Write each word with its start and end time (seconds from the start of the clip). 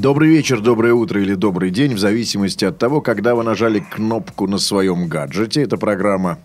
Добрый 0.00 0.28
вечер, 0.28 0.60
доброе 0.60 0.94
утро 0.94 1.20
или 1.20 1.34
добрый 1.34 1.72
день, 1.72 1.92
в 1.92 1.98
зависимости 1.98 2.64
от 2.64 2.78
того, 2.78 3.00
когда 3.00 3.34
вы 3.34 3.42
нажали 3.42 3.80
кнопку 3.80 4.46
на 4.46 4.58
своем 4.58 5.08
гаджете. 5.08 5.62
Это 5.62 5.76
программа 5.76 6.38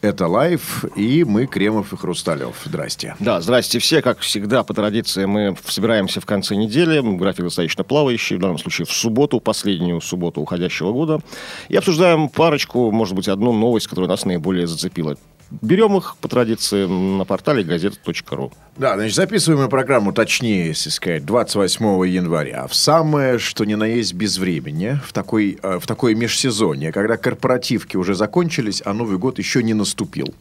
«Это 0.00 0.26
лайф» 0.26 0.84
и 0.96 1.22
мы, 1.22 1.46
Кремов 1.46 1.92
и 1.92 1.96
Хрусталев. 1.96 2.56
Здрасте. 2.64 3.14
Да, 3.20 3.40
здрасте 3.40 3.78
все. 3.78 4.02
Как 4.02 4.18
всегда, 4.18 4.64
по 4.64 4.74
традиции, 4.74 5.24
мы 5.24 5.56
собираемся 5.66 6.20
в 6.20 6.26
конце 6.26 6.56
недели. 6.56 7.00
График 7.16 7.44
достаточно 7.44 7.84
плавающий. 7.84 8.38
В 8.38 8.40
данном 8.40 8.58
случае 8.58 8.86
в 8.86 8.92
субботу, 8.92 9.38
последнюю 9.38 10.00
субботу 10.00 10.40
уходящего 10.40 10.90
года. 10.90 11.20
И 11.68 11.76
обсуждаем 11.76 12.28
парочку, 12.28 12.90
может 12.90 13.14
быть, 13.14 13.28
одну 13.28 13.52
новость, 13.52 13.86
которая 13.86 14.10
нас 14.10 14.24
наиболее 14.24 14.66
зацепила. 14.66 15.16
Берем 15.50 15.96
их 15.96 16.16
по 16.20 16.28
традиции 16.28 16.86
на 16.86 17.24
портале 17.24 17.62
газета.ру. 17.62 18.52
Да, 18.76 18.94
значит, 18.94 19.14
записываем 19.14 19.62
мы 19.62 19.68
программу, 19.68 20.12
точнее, 20.12 20.66
если 20.66 20.90
сказать, 20.90 21.24
28 21.24 21.84
января. 22.06 22.66
В 22.66 22.74
самое, 22.74 23.38
что 23.38 23.64
ни 23.64 23.74
на 23.74 23.84
есть 23.84 24.14
без 24.14 24.38
времени, 24.38 25.00
в, 25.04 25.12
такой, 25.12 25.58
э, 25.62 25.78
в 25.78 25.86
такое 25.86 26.14
межсезонье, 26.16 26.90
когда 26.90 27.16
корпоративки 27.16 27.96
уже 27.96 28.14
закончились, 28.14 28.82
а 28.84 28.92
Новый 28.92 29.18
год 29.18 29.38
еще 29.38 29.62
не 29.62 29.72
наступил. 29.72 30.34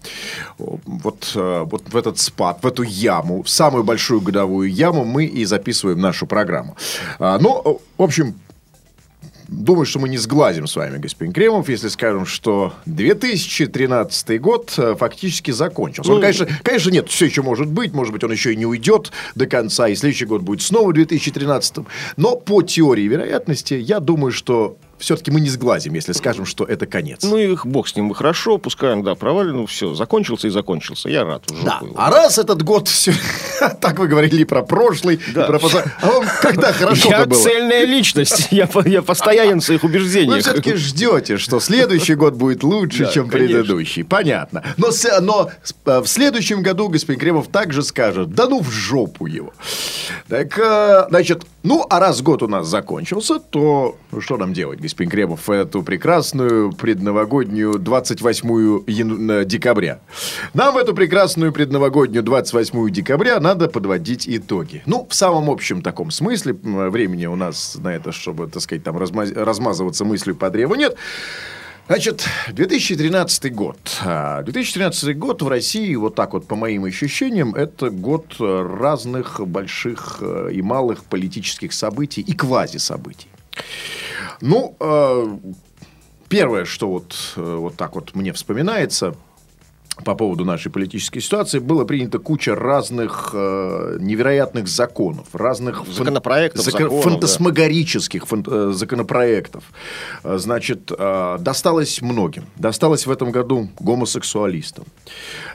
Вот, 0.57 1.31
э, 1.35 1.63
вот 1.65 1.83
в 1.87 1.95
этот 1.95 2.17
спад, 2.17 2.59
в 2.63 2.67
эту 2.67 2.81
яму, 2.83 3.43
в 3.43 3.49
самую 3.49 3.83
большую 3.83 4.21
годовую 4.21 4.71
яму 4.71 5.05
мы 5.05 5.25
и 5.25 5.45
записываем 5.45 5.99
нашу 5.99 6.25
программу. 6.25 6.75
А, 7.19 7.37
Ну, 7.37 7.79
в 7.97 8.01
общем, 8.01 8.35
Думаю, 9.47 9.85
что 9.85 9.99
мы 9.99 10.09
не 10.09 10.17
сглазим 10.17 10.67
с 10.67 10.75
вами, 10.75 10.97
господин 10.97 11.33
Кремов, 11.33 11.69
если 11.69 11.87
скажем, 11.87 12.25
что 12.25 12.73
2013 12.85 14.41
год 14.41 14.73
э, 14.77 14.95
фактически 14.97 15.51
закончился. 15.51 16.11
Он, 16.11 16.21
конечно, 16.21 16.47
конечно, 16.63 16.89
нет, 16.89 17.09
все 17.09 17.25
еще 17.25 17.41
может 17.41 17.67
быть. 17.67 17.93
Может 17.93 18.13
быть, 18.13 18.23
он 18.23 18.31
еще 18.31 18.53
и 18.53 18.55
не 18.55 18.65
уйдет 18.65 19.11
до 19.35 19.45
конца, 19.45 19.87
и 19.87 19.95
следующий 19.95 20.25
год 20.25 20.41
будет 20.41 20.61
снова 20.61 20.93
2013. 20.93 21.85
Но 22.17 22.35
по 22.35 22.61
теории 22.61 23.03
вероятности, 23.03 23.73
я 23.75 23.99
думаю, 23.99 24.31
что 24.31 24.77
все-таки 24.97 25.31
мы 25.31 25.41
не 25.41 25.49
сглазим, 25.49 25.93
если 25.93 26.13
скажем, 26.13 26.45
что 26.45 26.63
это 26.63 26.85
конец. 26.85 27.23
Ну 27.23 27.37
и 27.37 27.55
бог 27.63 27.87
с 27.87 27.95
ним, 27.95 28.13
хорошо, 28.13 28.57
пускай 28.57 28.93
он, 28.93 29.03
да, 29.03 29.15
провален, 29.15 29.55
ну 29.55 29.65
все, 29.65 29.93
закончился 29.93 30.47
и 30.47 30.49
закончился. 30.49 31.09
Я 31.09 31.25
рад 31.25 31.49
уже. 31.51 31.63
Да. 31.63 31.81
А 31.95 32.09
раз 32.09 32.37
этот 32.37 32.63
год 32.63 32.87
все, 32.87 33.13
так 33.81 33.99
вы 33.99 34.07
говорили 34.07 34.43
про 34.43 34.61
прошлый, 34.63 35.19
Да. 35.33 35.43
и 35.45 35.47
про 35.47 35.59
поза- 35.59 35.83
А 36.01 36.07
вам 36.07 36.25
когда 36.41 36.73
хорошо 36.73 37.09
Я 37.09 37.25
было? 37.25 37.39
цельная 37.39 37.85
личность, 37.85 38.47
я, 38.51 38.69
я 38.85 39.01
постоянен 39.01 39.59
в 39.59 39.63
своих 39.63 39.83
Вы 39.83 39.89
убеждениях. 39.89 40.41
все-таки 40.41 40.73
ждете, 40.75 41.37
что 41.37 41.59
следующий 41.59 42.15
год 42.15 42.33
будет 42.35 42.63
лучше, 42.63 43.05
Да, 43.05 43.11
чем 43.11 43.29
конечно. 43.29 43.55
предыдущий. 43.59 44.03
Понятно. 44.03 44.63
Но, 44.77 44.89
но 45.21 45.49
э, 45.85 45.99
в 46.01 46.07
следующем 46.07 46.61
году 46.61 46.89
господин 46.89 47.19
Кремов 47.19 47.47
также 47.47 47.83
скажет, 47.83 48.33
да 48.33 48.47
ну 48.47 48.61
в 48.61 48.69
жопу 48.71 49.25
его. 49.25 49.53
Так, 50.27 50.57
э, 50.57 51.05
значит, 51.09 51.43
ну, 51.63 51.85
а 51.89 51.99
раз 51.99 52.21
год 52.21 52.43
у 52.43 52.47
нас 52.47 52.67
закончился, 52.67 53.39
то 53.39 53.97
что 54.19 54.37
нам 54.37 54.53
делать, 54.53 54.79
господин 54.79 55.09
Кремов, 55.11 55.47
в 55.47 55.51
эту 55.51 55.83
прекрасную 55.83 56.71
предновогоднюю 56.71 57.79
28 57.79 58.83
ян- 58.87 59.31
э, 59.41 59.45
декабря? 59.45 59.99
Нам 60.53 60.75
в 60.75 60.77
эту 60.77 60.93
прекрасную 60.93 61.51
предновогоднюю 61.51 62.23
28 62.23 62.89
декабря 62.89 63.39
надо 63.45 63.69
подводить 63.69 64.27
итоги. 64.27 64.81
Ну, 64.85 65.07
в 65.07 65.13
самом 65.13 65.49
общем 65.49 65.81
таком 65.81 66.11
смысле, 66.11 66.53
времени 66.53 67.27
у 67.27 67.35
нас 67.35 67.75
на 67.75 67.93
это, 67.93 68.11
чтобы, 68.11 68.47
так 68.47 68.61
сказать, 68.61 68.83
там 68.83 68.97
размаз- 68.97 69.33
размазываться 69.33 70.03
мыслью 70.03 70.35
по 70.35 70.49
древу 70.49 70.75
нет. 70.75 70.97
Значит, 71.87 72.25
2013 72.51 73.53
год. 73.53 73.77
А, 74.03 74.41
2013 74.41 75.15
год 75.15 75.43
в 75.43 75.47
России, 75.47 75.93
вот 75.95 76.15
так 76.15 76.33
вот 76.33 76.47
по 76.47 76.55
моим 76.55 76.85
ощущениям, 76.85 77.53
это 77.53 77.91
год 77.91 78.35
разных 78.39 79.39
больших 79.47 80.17
э, 80.21 80.49
и 80.51 80.63
малых 80.63 81.03
политических 81.03 81.73
событий 81.73 82.21
и 82.21 82.33
квазисобытий. 82.33 83.29
Ну, 84.41 84.75
э, 84.79 85.37
первое, 86.27 86.65
что 86.65 86.87
вот, 86.89 87.15
э, 87.35 87.55
вот 87.55 87.75
так 87.75 87.93
вот 87.93 88.15
мне 88.15 88.33
вспоминается 88.33 89.15
по 90.03 90.13
поводу 90.13 90.43
нашей 90.45 90.71
политической 90.71 91.21
ситуации, 91.21 91.59
было 91.59 91.85
принято 91.85 92.19
куча 92.19 92.53
разных 92.53 93.31
э, 93.33 93.97
невероятных 94.01 94.67
законов, 94.67 95.27
разных 95.33 95.83
фан- 95.85 95.93
Законопроектов, 95.93 96.65
законов, 96.65 97.03
фантасмагорических 97.03 98.23
фан- 98.27 98.45
э, 98.45 98.71
законопроектов. 98.73 99.63
Э, 100.23 100.37
Значит, 100.37 100.91
э, 100.91 101.37
досталось 101.39 102.01
многим. 102.01 102.43
Досталось 102.57 103.07
в 103.07 103.11
этом 103.11 103.31
году 103.31 103.69
гомосексуалистам, 103.79 104.83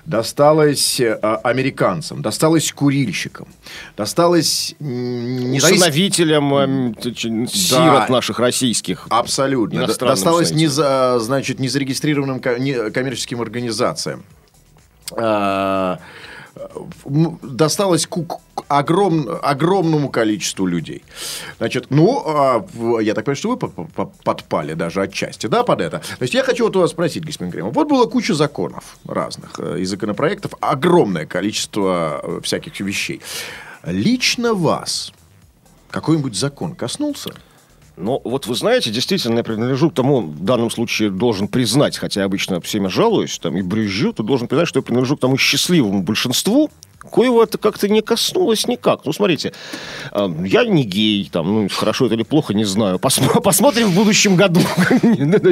досталось 0.07 0.99
э, 1.01 1.13
американцам, 1.45 2.23
досталось 2.23 2.73
курильщикам, 2.73 3.47
досталось 3.97 4.75
независ- 4.81 5.75
Усыновителям 5.75 6.95
ч- 6.95 7.47
сирот 7.47 8.09
наших 8.09 8.39
российских. 8.39 9.07
Абсолютно. 9.11 9.81
Досталось 10.17 10.51
не 10.53 10.67
за, 10.67 11.19
значит, 11.21 11.61
незарегистрированным 11.61 12.41
ко- 12.41 12.59
не- 12.59 12.91
коммерческим 12.91 13.41
организациям. 13.43 14.25
М, 15.17 15.99
досталось 17.43 18.07
ку- 18.07 18.25
к- 18.25 18.41
огром- 18.69 19.39
огромному 19.43 20.09
количеству 20.11 20.67
людей. 20.67 21.03
Значит, 21.59 21.87
ну, 21.91 22.23
а, 22.27 22.65
я 23.01 23.15
так 23.15 23.25
понимаю, 23.25 23.37
что 23.37 23.49
вы 23.51 23.57
по- 23.57 23.69
по- 23.69 24.13
подпали 24.25 24.75
даже 24.75 25.03
отчасти, 25.03 25.47
да, 25.47 25.63
под 25.63 25.81
это. 25.81 25.99
То 25.99 26.23
есть, 26.23 26.35
я 26.35 26.43
хочу 26.43 26.65
вот 26.65 26.77
у 26.77 26.81
вас 26.81 26.91
спросить, 26.91 27.25
господин 27.25 27.53
Кремов. 27.53 27.75
Вот 27.75 27.89
было 27.89 28.07
куча 28.07 28.35
законов 28.35 28.99
разных 29.07 29.59
э, 29.59 29.79
и 29.81 29.85
законопроектов, 29.85 30.53
огромное 30.61 31.25
количество 31.27 32.21
э, 32.23 32.41
всяких 32.43 32.81
вещей. 32.81 33.21
Лично 33.85 34.53
вас 34.55 35.13
какой-нибудь 35.91 36.35
закон 36.37 36.75
коснулся? 36.75 37.31
Ну, 38.03 38.21
вот 38.25 38.47
вы 38.47 38.55
знаете, 38.55 38.91
действительно, 38.91 39.39
я 39.39 39.45
принадлежу 39.45 39.91
к 39.91 39.95
тому, 39.95 40.23
в 40.23 40.43
данном 40.43 40.71
случае 40.71 41.11
должен 41.11 41.49
признать, 41.49 41.99
хотя 41.99 42.25
обычно 42.25 42.61
всеми 42.61 42.89
жалуюсь 42.89 43.39
там, 43.39 43.57
и 43.59 43.63
брюзжу, 43.63 44.13
то 44.13 44.23
должен 44.23 44.49
признать, 44.49 44.69
что 44.69 44.79
я 44.79 44.83
принадлежу 44.83 45.17
к 45.17 45.21
тому 45.21 45.37
счастливому 45.37 46.03
большинству, 46.03 46.71
коего 47.01 47.43
это 47.43 47.59
как-то 47.59 47.89
не 47.89 48.03
коснулось 48.03 48.67
никак. 48.67 49.01
Ну, 49.05 49.13
смотрите, 49.13 49.53
э, 50.13 50.29
я 50.45 50.65
не 50.65 50.85
гей, 50.85 51.29
там, 51.33 51.47
ну, 51.47 51.69
хорошо 51.71 52.07
это 52.07 52.15
или 52.15 52.23
плохо, 52.23 52.55
не 52.55 52.65
знаю. 52.65 52.99
Посмо- 52.99 53.41
посмотрим 53.43 53.89
в 53.89 53.95
будущем 53.95 54.37
году. 54.37 54.61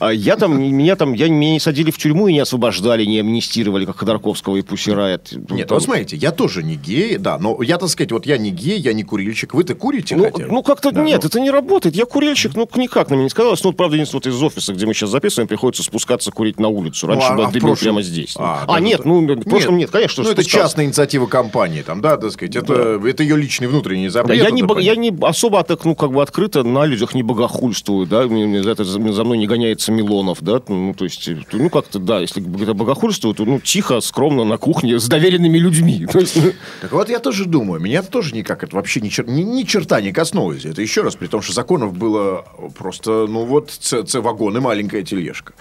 А 0.00 0.12
Я 0.12 0.36
там, 0.36 0.60
меня 0.60 0.96
там, 0.96 1.12
я, 1.12 1.28
меня 1.28 1.52
не 1.52 1.60
садили 1.60 1.90
в 1.90 1.98
тюрьму 1.98 2.28
и 2.28 2.32
не 2.32 2.40
освобождали, 2.40 3.04
не 3.04 3.18
амнистировали, 3.20 3.84
как 3.84 3.98
Ходорковского 3.98 4.56
и 4.56 4.62
Пусирает. 4.62 5.32
Нет, 5.50 5.70
вот 5.70 5.82
смотрите, 5.82 6.16
я 6.16 6.30
тоже 6.30 6.62
не 6.62 6.76
гей, 6.76 7.18
да, 7.18 7.38
но 7.38 7.60
я, 7.62 7.78
так 7.78 7.88
сказать, 7.88 8.12
вот 8.12 8.26
я 8.26 8.38
не 8.38 8.50
гей, 8.50 8.78
я 8.78 8.92
не 8.92 9.02
курильщик, 9.02 9.54
вы-то 9.54 9.74
курите 9.74 10.16
Ну, 10.16 10.30
ну, 10.48 10.62
как-то 10.62 10.90
нет, 10.90 11.22
ну, 11.22 11.28
это 11.28 11.40
не 11.40 11.50
работает. 11.50 11.94
Я 11.96 12.04
курильщик, 12.04 12.54
ну, 12.54 12.68
никак 12.76 13.10
на 13.10 13.14
меня 13.14 13.24
не 13.24 13.30
сказалось. 13.30 13.62
Ну, 13.64 13.70
вот, 13.70 13.76
правда, 13.76 13.96
единственное, 13.96 14.22
вот 14.24 14.34
из 14.34 14.42
офиса, 14.42 14.72
где 14.72 14.86
мы 14.86 14.94
сейчас 14.94 15.10
записываем, 15.10 15.48
приходится 15.48 15.82
спускаться 15.82 16.30
курить 16.30 16.60
на 16.60 16.68
улицу. 16.68 17.06
Раньше 17.06 17.28
а- 17.28 17.50
был 17.50 17.76
прямо 17.76 18.02
здесь. 18.02 18.34
А, 18.36 18.64
А, 18.68 18.80
нет, 18.80 19.04
ну, 19.04 19.20
в 19.26 19.48
прошлом 19.48 19.78
нет, 19.78 19.90
конечно, 19.90 20.22
Ну, 20.22 20.30
спускался. 20.30 20.57
Частная 20.58 20.84
инициатива 20.86 21.26
компании, 21.26 21.82
там, 21.82 22.00
да, 22.00 22.16
так 22.16 22.30
сказать, 22.32 22.56
это, 22.56 23.00
это 23.04 23.22
ее 23.22 23.36
личный 23.36 23.66
внутренний 23.68 24.06
Да, 24.06 24.12
запрет. 24.12 24.42
я, 24.42 24.50
не, 24.50 24.62
бо- 24.62 24.78
я 24.80 24.96
не 24.96 25.16
особо 25.22 25.62
так, 25.64 25.84
ну, 25.84 25.94
как 25.94 26.12
бы 26.12 26.22
открыто 26.22 26.62
на 26.62 26.84
людях 26.86 27.14
не 27.14 27.22
богохульствую, 27.22 28.06
да, 28.06 28.22
мне- 28.26 28.58
это 28.60 28.84
за 28.84 28.98
мной 29.00 29.38
не 29.38 29.46
гоняется 29.46 29.92
Милонов, 29.92 30.38
да, 30.42 30.60
ну, 30.68 30.94
то 30.94 31.04
есть, 31.04 31.28
э, 31.28 31.38
ну, 31.52 31.70
как-то, 31.70 31.98
да, 31.98 32.20
если 32.20 32.42
это 32.62 32.74
богохульствую, 32.74 33.34
то, 33.34 33.44
ну, 33.44 33.60
тихо, 33.60 34.00
скромно, 34.00 34.44
на 34.44 34.58
кухне, 34.58 34.98
с 34.98 35.08
доверенными 35.08 35.58
людьми. 35.58 36.06
Ну, 36.14 36.52
Так 36.82 36.92
вот, 36.92 37.08
я 37.08 37.18
тоже 37.18 37.44
думаю, 37.46 37.80
меня 37.80 38.00
это 38.00 38.10
тоже 38.10 38.34
никак 38.34 38.62
это 38.64 38.76
вообще 38.76 39.00
ни, 39.00 39.08
чер- 39.08 39.28
ни, 39.30 39.42
ни 39.42 39.62
черта 39.62 40.00
не 40.00 40.12
коснулось. 40.12 40.64
Это 40.64 40.82
еще 40.82 41.02
раз, 41.02 41.16
при 41.16 41.26
том, 41.26 41.42
что 41.42 41.52
законов 41.52 41.96
было 41.96 42.44
просто, 42.76 43.26
ну 43.28 43.44
вот, 43.44 43.70
ц, 43.70 44.02
ц- 44.02 44.20
вагон 44.20 44.56
и 44.56 44.60
маленькая 44.60 45.02
тележка. 45.02 45.52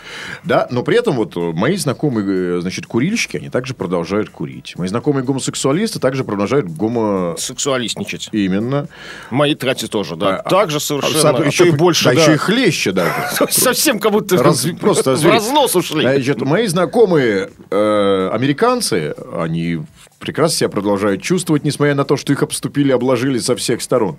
Да, 0.43 0.67
но 0.71 0.83
при 0.83 0.97
этом 0.97 1.15
вот 1.15 1.35
э, 1.37 1.39
мои 1.53 1.75
знакомые, 1.77 2.57
э, 2.57 2.61
значит, 2.61 2.85
курильщики, 2.85 3.37
они 3.37 3.49
также 3.49 3.73
продолжают 3.73 4.29
курить. 4.29 4.73
Мои 4.77 4.86
мои 4.87 4.89
знакомые 4.89 5.23
гомосексуалисты 5.23 5.99
также 5.99 6.23
продолжают 6.23 6.67
гомо... 6.67 7.35
Сексуалистничать. 7.37 8.29
Именно. 8.31 8.87
Мои 9.29 9.53
трати 9.55 9.87
тоже, 9.87 10.15
да. 10.15 10.37
А, 10.37 10.49
так 10.49 10.71
же 10.71 10.77
А, 10.77 10.79
совершенно. 10.79 11.37
А, 11.37 11.45
еще, 11.45 11.65
то 11.65 11.69
и 11.69 11.71
больше, 11.71 12.05
да, 12.05 12.13
да. 12.13 12.21
еще 12.21 12.33
и 12.33 12.37
хлеще 12.37 12.91
даже. 12.91 13.11
Совсем 13.49 13.99
как 13.99 14.11
будто 14.11 14.37
просто 14.79 15.15
в 15.15 15.25
разнос 15.25 15.75
ушли. 15.75 16.01
Значит, 16.01 16.41
мои 16.41 16.67
знакомые 16.67 17.49
э, 17.69 18.29
американцы, 18.31 19.13
они 19.37 19.79
прекрасно 20.19 20.57
себя 20.57 20.69
продолжают 20.69 21.21
чувствовать, 21.21 21.63
несмотря 21.63 21.95
на 21.95 22.05
то, 22.05 22.17
что 22.17 22.33
их 22.33 22.43
обступили, 22.43 22.91
обложили 22.91 23.39
со 23.39 23.55
всех 23.55 23.81
сторон. 23.81 24.17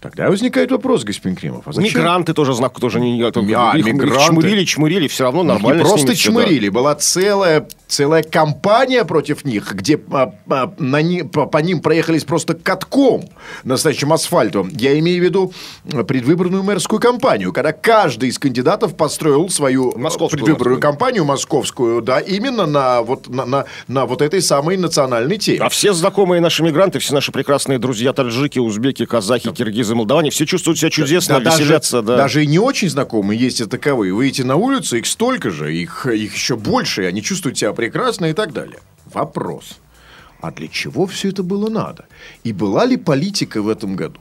Тогда 0.00 0.28
возникает 0.28 0.70
вопрос, 0.70 1.04
господин 1.04 1.36
Кремов. 1.36 1.66
А 1.66 1.72
зачем? 1.72 2.00
Мигранты 2.00 2.34
тоже 2.34 2.52
знак, 2.52 2.78
тоже 2.78 3.00
не... 3.00 3.22
А, 3.22 3.72
их, 3.76 3.86
их 3.86 3.94
мигранты. 3.94 4.26
чмырили, 4.26 4.64
чмырили, 4.64 5.08
все 5.08 5.24
равно 5.24 5.42
нормально 5.42 5.78
не 5.78 5.84
просто 5.84 6.12
всё, 6.12 6.32
да. 6.32 6.42
чмырили, 6.44 6.68
была 6.68 6.94
целая, 6.94 7.66
целая 7.88 8.22
кампания 8.22 9.04
против 9.06 9.44
них, 9.46 9.72
где 9.72 9.98
а, 10.10 10.34
а, 10.48 10.74
на 10.78 11.00
ни- 11.00 11.22
по, 11.22 11.46
по 11.46 11.58
ним 11.58 11.80
проехались 11.80 12.24
просто 12.24 12.54
катком, 12.54 13.24
настоящим 13.64 14.12
асфальтом. 14.12 14.68
Я 14.68 14.98
имею 14.98 15.22
в 15.22 15.24
виду 15.24 15.52
а, 15.92 16.04
предвыборную 16.04 16.62
мэрскую 16.62 17.00
кампанию, 17.00 17.52
когда 17.54 17.72
каждый 17.72 18.28
из 18.28 18.38
кандидатов 18.38 18.96
построил 18.96 19.48
свою 19.48 19.92
а, 19.94 19.98
Московскую, 19.98 20.38
предвыборную 20.44 20.76
московскую. 20.76 20.80
кампанию 20.80 21.24
московскую, 21.24 22.02
да, 22.02 22.20
именно 22.20 22.66
на 22.66 23.00
вот, 23.00 23.28
на, 23.28 23.46
на, 23.46 23.64
на 23.88 24.04
вот 24.04 24.20
этой 24.20 24.42
самой 24.42 24.76
национальной 24.76 25.38
теме. 25.38 25.60
А 25.60 25.70
все 25.70 25.94
знакомые 25.94 26.42
наши 26.42 26.62
мигранты, 26.62 26.98
все 26.98 27.14
наши 27.14 27.32
прекрасные 27.32 27.78
друзья, 27.78 28.12
таджики, 28.12 28.58
узбеки, 28.58 29.06
казахи, 29.06 29.50
киргизы, 29.52 29.85
молдаване, 29.94 30.30
все 30.30 30.46
чувствуют 30.46 30.78
себя 30.78 30.90
чудесно, 30.90 31.40
Да, 31.40 31.50
веселятся, 31.50 32.02
даже, 32.02 32.06
да. 32.06 32.16
даже 32.16 32.42
и 32.44 32.46
не 32.46 32.58
очень 32.58 32.88
знакомые 32.88 33.38
есть 33.38 33.60
и 33.60 33.66
таковые. 33.66 34.12
Выйти 34.12 34.42
на 34.42 34.56
улицу, 34.56 34.96
их 34.96 35.06
столько 35.06 35.50
же, 35.50 35.74
их, 35.74 36.06
их 36.06 36.34
еще 36.34 36.56
больше, 36.56 37.04
и 37.04 37.06
они 37.06 37.22
чувствуют 37.22 37.58
себя 37.58 37.72
прекрасно 37.72 38.26
и 38.26 38.32
так 38.32 38.52
далее. 38.52 38.80
Вопрос. 39.12 39.78
А 40.40 40.50
для 40.50 40.68
чего 40.68 41.06
все 41.06 41.28
это 41.30 41.42
было 41.42 41.70
надо? 41.70 42.06
И 42.44 42.52
была 42.52 42.84
ли 42.84 42.96
политика 42.96 43.62
в 43.62 43.68
этом 43.68 43.96
году? 43.96 44.18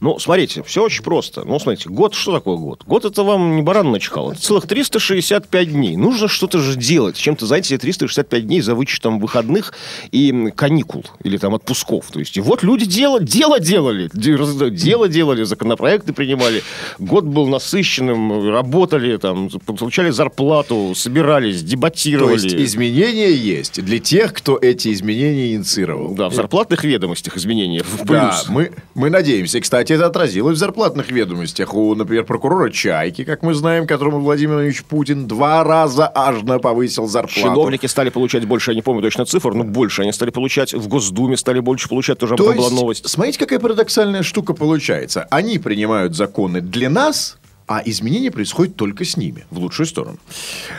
Ну, 0.00 0.18
смотрите, 0.18 0.62
все 0.62 0.82
очень 0.82 1.02
просто. 1.02 1.44
Ну, 1.44 1.58
смотрите, 1.58 1.90
год, 1.90 2.14
что 2.14 2.32
такое 2.32 2.56
год? 2.56 2.84
Год 2.86 3.04
это 3.04 3.22
вам 3.22 3.56
не 3.56 3.62
баран 3.62 3.90
начхал. 3.92 4.32
Это 4.32 4.40
целых 4.40 4.66
365 4.66 5.72
дней. 5.72 5.96
Нужно 5.96 6.26
что-то 6.26 6.58
же 6.58 6.76
делать. 6.76 7.16
Чем-то 7.16 7.44
занять 7.46 7.66
себе 7.66 7.78
365 7.78 8.46
дней 8.46 8.60
за 8.62 8.74
вычетом 8.74 9.20
выходных 9.20 9.74
и 10.10 10.52
каникул. 10.56 11.04
Или 11.22 11.36
там 11.36 11.54
отпусков. 11.54 12.06
То 12.10 12.18
есть, 12.18 12.36
и 12.36 12.40
вот 12.40 12.62
люди 12.62 12.86
дело, 12.86 13.20
дело 13.20 13.60
делали. 13.60 14.08
Дело 14.14 15.08
делали, 15.08 15.42
законопроекты 15.42 16.12
принимали. 16.12 16.62
Год 16.98 17.24
был 17.24 17.46
насыщенным, 17.48 18.48
работали, 18.50 19.16
там, 19.18 19.50
получали 19.66 20.10
зарплату, 20.10 20.94
собирались, 20.94 21.60
То 21.60 21.66
дебатировали. 21.66 22.34
есть 22.34 22.54
изменения 22.54 23.32
есть 23.32 23.82
для 23.84 23.98
тех, 23.98 24.32
кто 24.32 24.56
эти 24.56 24.92
изменения 24.92 25.54
инициировал. 25.54 26.14
Да, 26.14 26.28
в 26.30 26.34
зарплатных 26.34 26.84
ведомостях 26.84 27.36
изменения 27.36 27.82
в 27.82 28.04
Да, 28.06 28.30
плюс. 28.30 28.48
мы, 28.48 28.72
мы 28.94 29.10
надеемся. 29.10 29.58
И, 29.58 29.60
Кстати, 29.90 30.02
это 30.02 30.06
отразилось 30.06 30.56
в 30.56 30.58
зарплатных 30.60 31.10
ведомостях. 31.10 31.74
У, 31.74 31.92
например, 31.96 32.24
прокурора 32.24 32.70
Чайки, 32.70 33.24
как 33.24 33.42
мы 33.42 33.54
знаем, 33.54 33.88
которому 33.88 34.20
Владимир 34.20 34.52
Владимирович 34.54 34.84
Путин 34.84 35.26
два 35.26 35.64
раза 35.64 36.06
ажно 36.06 36.60
повысил 36.60 37.08
зарплату. 37.08 37.40
Чиновники 37.40 37.86
стали 37.86 38.10
получать 38.10 38.44
больше, 38.44 38.70
я 38.70 38.76
не 38.76 38.82
помню 38.82 39.02
точно 39.02 39.24
цифр, 39.24 39.52
но 39.52 39.64
больше 39.64 40.02
они 40.02 40.12
стали 40.12 40.30
получать. 40.30 40.74
В 40.74 40.86
Госдуме 40.86 41.36
стали 41.36 41.58
больше 41.58 41.88
получать, 41.88 42.18
тоже 42.18 42.34
об 42.34 42.38
То 42.38 42.52
этом 42.52 42.58
была 42.58 42.70
новость. 42.70 43.08
смотрите, 43.08 43.40
какая 43.40 43.58
парадоксальная 43.58 44.22
штука 44.22 44.54
получается. 44.54 45.26
Они 45.28 45.58
принимают 45.58 46.14
законы 46.14 46.60
для 46.60 46.88
нас, 46.88 47.38
а 47.66 47.82
изменения 47.84 48.30
происходят 48.30 48.76
только 48.76 49.04
с 49.04 49.16
ними, 49.16 49.44
в 49.50 49.58
лучшую 49.58 49.86
сторону. 49.86 50.18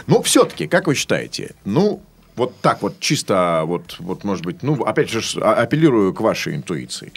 Но 0.07 0.21
все-таки, 0.21 0.67
как 0.67 0.87
вы 0.87 0.95
считаете, 0.95 1.53
ну, 1.65 2.01
вот 2.37 2.55
так 2.61 2.81
вот 2.81 2.99
чисто, 2.99 3.63
вот, 3.65 3.97
вот 3.99 4.23
может 4.23 4.45
быть, 4.45 4.63
ну, 4.63 4.81
опять 4.83 5.09
же, 5.09 5.21
а- 5.41 5.55
апеллирую 5.55 6.13
к 6.13 6.21
вашей 6.21 6.55
интуиции. 6.55 7.11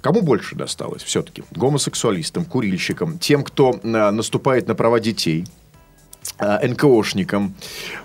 Кому 0.00 0.22
больше 0.22 0.56
досталось 0.56 1.02
все-таки? 1.02 1.42
Гомосексуалистам, 1.50 2.44
курильщикам, 2.44 3.18
тем, 3.18 3.44
кто 3.44 3.78
а, 3.82 4.10
наступает 4.10 4.68
на 4.68 4.74
права 4.74 5.00
детей, 5.00 5.44
НКОшникам, 6.38 7.54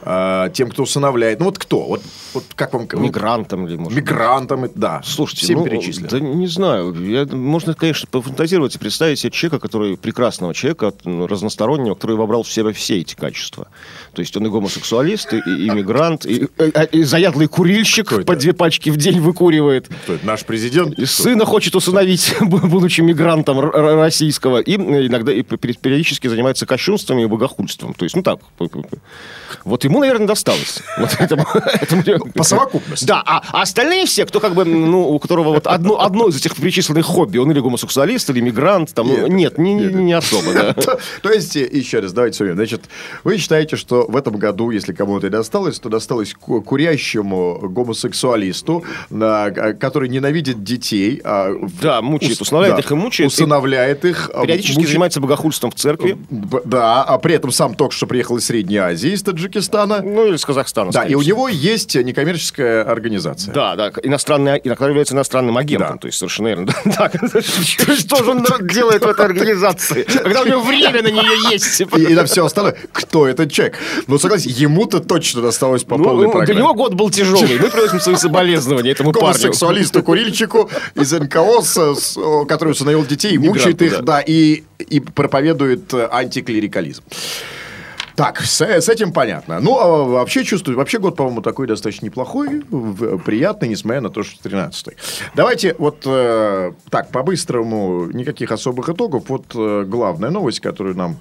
а, 0.01 0.49
тем, 0.49 0.69
кто 0.69 0.83
усыновляет. 0.83 1.39
Ну 1.39 1.45
вот 1.45 1.57
кто? 1.57 1.81
Вот, 1.85 2.01
вот 2.33 2.43
как 2.55 2.73
вам... 2.73 2.87
Мигрантам 3.01 3.67
ли, 3.67 3.77
может 3.77 3.93
быть? 3.93 4.03
Мигрантам, 4.03 4.69
да. 4.75 5.01
Слушайте, 5.05 5.45
всем 5.45 5.59
ну, 5.59 5.65
перечислено. 5.65 6.07
да 6.09 6.19
не 6.19 6.47
знаю. 6.47 6.93
Я- 7.05 7.25
можно, 7.25 7.73
конечно, 7.73 8.07
пофантазировать 8.11 8.75
и 8.75 8.79
представить 8.79 9.19
себе 9.19 9.31
человека, 9.31 9.59
который 9.59 9.97
прекрасного 9.97 10.53
человека, 10.53 10.93
ну, 11.05 11.27
разностороннего, 11.27 11.93
который 11.95 12.15
вобрал 12.17 12.43
в 12.43 12.51
себя 12.51 12.73
все 12.73 12.99
эти 12.99 13.15
качества. 13.15 13.67
То 14.13 14.21
есть 14.21 14.35
он 14.35 14.45
и 14.45 14.49
гомосексуалист, 14.49 15.33
и, 15.33 15.37
и 15.37 15.69
иммигрант, 15.69 16.25
и, 16.25 16.45
и- 16.45 16.97
и 16.99 17.03
заядлый 17.03 17.47
курильщик, 17.47 18.07
Кто 18.07 18.17
это? 18.17 18.25
по 18.25 18.35
две 18.35 18.53
пачки 18.53 18.89
в 18.89 18.97
день 18.97 19.19
выкуривает. 19.21 19.87
Кто 20.03 20.13
это? 20.13 20.25
Наш 20.25 20.43
президент? 20.45 20.97
И 20.99 21.05
сына 21.05 21.45
хочет 21.45 21.75
усыновить, 21.75 22.35
будучи 22.41 23.01
мигрантом 23.01 23.59
российского. 23.59 24.59
И 24.59 24.73
э, 24.77 25.07
иногда 25.07 25.31
и 25.31 25.41
пе- 25.41 25.73
периодически 25.73 26.27
занимается 26.27 26.65
кощунством 26.65 27.19
и 27.19 27.25
богохульством. 27.25 27.93
То 27.93 28.04
есть, 28.05 28.15
ну 28.15 28.23
так. 28.23 28.39
Вот 29.63 29.83
ему, 29.83 29.99
наверное, 29.99 30.27
досталось. 30.27 30.81
Вот 30.97 31.13
этому- 31.19 31.45
этому- 31.81 32.31
По 32.33 32.43
совокупности. 32.43 33.05
Да, 33.05 33.21
а 33.25 33.41
а 33.51 33.61
остальные 33.61 34.05
все, 34.05 34.25
кто 34.25 34.39
как 34.39 34.53
бы, 34.55 34.65
ну, 34.65 35.09
у 35.09 35.19
которого 35.19 35.49
вот 35.49 35.67
одно, 35.67 35.99
одно 36.01 36.27
из 36.29 36.37
этих 36.37 36.55
перечисленных 36.55 37.05
хобби, 37.05 37.37
он 37.37 37.51
или 37.51 37.59
гомосексуалист, 37.59 38.29
или 38.29 38.39
мигрант, 38.41 38.93
там, 38.93 39.07
ну, 39.07 39.27
нет, 39.27 39.57
не, 39.57 39.73
не- 39.73 39.93
не 39.93 40.13
особо, 40.13 40.53
да. 40.53 40.73
То, 40.73 40.99
то 41.21 41.29
есть, 41.31 41.55
э, 41.55 41.67
еще 41.71 41.99
раз, 41.99 42.13
давайте 42.13 42.37
суммируем. 42.37 42.57
Значит, 42.57 42.81
вы 43.23 43.37
считаете, 43.37 43.75
что 43.75 44.05
в 44.07 44.15
этом 44.15 44.35
году, 44.37 44.71
если 44.71 44.93
кому-то 44.93 45.27
и 45.27 45.29
досталось, 45.29 45.79
то 45.79 45.89
досталось 45.89 46.33
ку- 46.33 46.61
курящему 46.61 47.59
гомосексуалисту, 47.69 48.83
который 49.79 50.09
ненавидит 50.09 50.63
детей. 50.63 51.21
а, 51.23 51.53
Да, 51.81 52.01
мучает, 52.01 52.33
ус- 52.33 52.41
усыновляет 52.41 52.75
да, 52.75 52.81
их 52.81 52.91
и 52.91 52.95
мучает. 52.95 53.31
Усыновляет 53.31 54.05
их. 54.05 54.29
а, 54.33 54.41
Периодически 54.43 54.73
мучает- 54.77 54.89
занимается 54.89 55.21
богохульством 55.21 55.71
в 55.71 55.75
церкви. 55.75 56.17
Б- 56.29 56.61
Да, 56.65 57.03
а 57.03 57.17
при 57.17 57.35
этом 57.35 57.51
сам 57.51 57.73
только 57.75 57.94
что 57.95 58.07
приехал 58.07 58.37
из 58.37 58.45
Средней 58.45 58.77
Азии, 58.77 59.11
из 59.11 59.23
Таджикистана. 59.23 60.01
Ну, 60.01 60.27
или 60.27 60.35
из 60.35 60.45
Казахстана. 60.45 60.91
Да, 60.91 61.03
и 61.03 61.15
у 61.15 61.21
него 61.21 61.47
есть 61.47 61.95
некоммерческая 61.95 62.83
организация. 62.83 63.53
Да, 63.53 63.75
да, 63.75 63.91
иностранный, 64.03 64.59
иногда 64.63 64.87
является 64.87 65.13
иностранным 65.15 65.57
агентом, 65.57 65.93
Да. 65.93 65.97
то 65.97 66.07
есть 66.07 66.17
совершенно 66.17 66.47
верно. 66.49 66.67
Что 67.97 68.23
же 68.23 68.31
он 68.31 68.43
делает 68.71 69.03
в 69.03 69.07
этой 69.09 69.25
организации, 69.25 70.03
когда 70.03 70.41
у 70.41 70.45
него 70.45 70.61
время 70.61 71.01
на 71.01 71.07
нее 71.07 71.51
есть? 71.51 71.81
И, 71.81 71.83
и 72.01 72.13
на 72.13 72.25
все 72.25 72.45
остальное. 72.45 72.75
Кто 72.91 73.27
этот 73.27 73.51
человек? 73.51 73.77
Ну, 74.07 74.17
согласен, 74.19 74.51
ему-то 74.51 74.99
точно 74.99 75.41
досталось 75.41 75.83
по 75.83 75.97
полной 75.97 76.13
Ну, 76.27 76.31
для 76.31 76.31
программе. 76.31 76.59
него 76.59 76.73
год 76.73 76.93
был 76.93 77.09
тяжелый. 77.09 77.57
Мы 77.59 77.69
приносим 77.69 77.99
свои 77.99 78.15
соболезнования 78.15 78.91
этому 78.91 79.11
парню. 79.11 79.27
гомосексуалисту, 79.27 80.03
курильщику 80.03 80.69
из 80.95 81.11
НКО, 81.11 81.61
с- 81.61 81.95
с- 81.95 82.17
о, 82.17 82.45
который 82.45 82.71
усыновил 82.71 83.05
детей, 83.05 83.37
мучает 83.37 83.81
их, 83.81 84.01
да. 84.03 84.19
и, 84.19 84.63
проповедует 84.99 85.93
антиклерикализм. 85.93 87.03
Так, 88.15 88.39
с, 88.39 88.61
с 88.61 88.87
этим 88.87 89.11
понятно. 89.11 89.59
Ну, 89.59 89.77
а 89.77 90.03
вообще 90.03 90.43
чувствую, 90.43 90.77
вообще 90.77 90.99
год, 90.99 91.15
по-моему, 91.17 91.41
такой 91.41 91.67
достаточно 91.67 92.05
неплохой, 92.05 92.61
приятный, 93.25 93.67
несмотря 93.67 94.01
на 94.01 94.09
то, 94.09 94.23
что 94.23 94.47
13-й. 94.47 94.95
Давайте 95.35 95.75
вот 95.77 96.03
э, 96.05 96.71
так, 96.89 97.09
по-быстрому, 97.09 98.05
никаких 98.13 98.51
особых 98.51 98.87
итогов. 98.89 99.25
Вот 99.27 99.45
э, 99.53 99.83
главная 99.85 100.29
новость, 100.29 100.61
которую 100.61 100.95
нам 100.95 101.17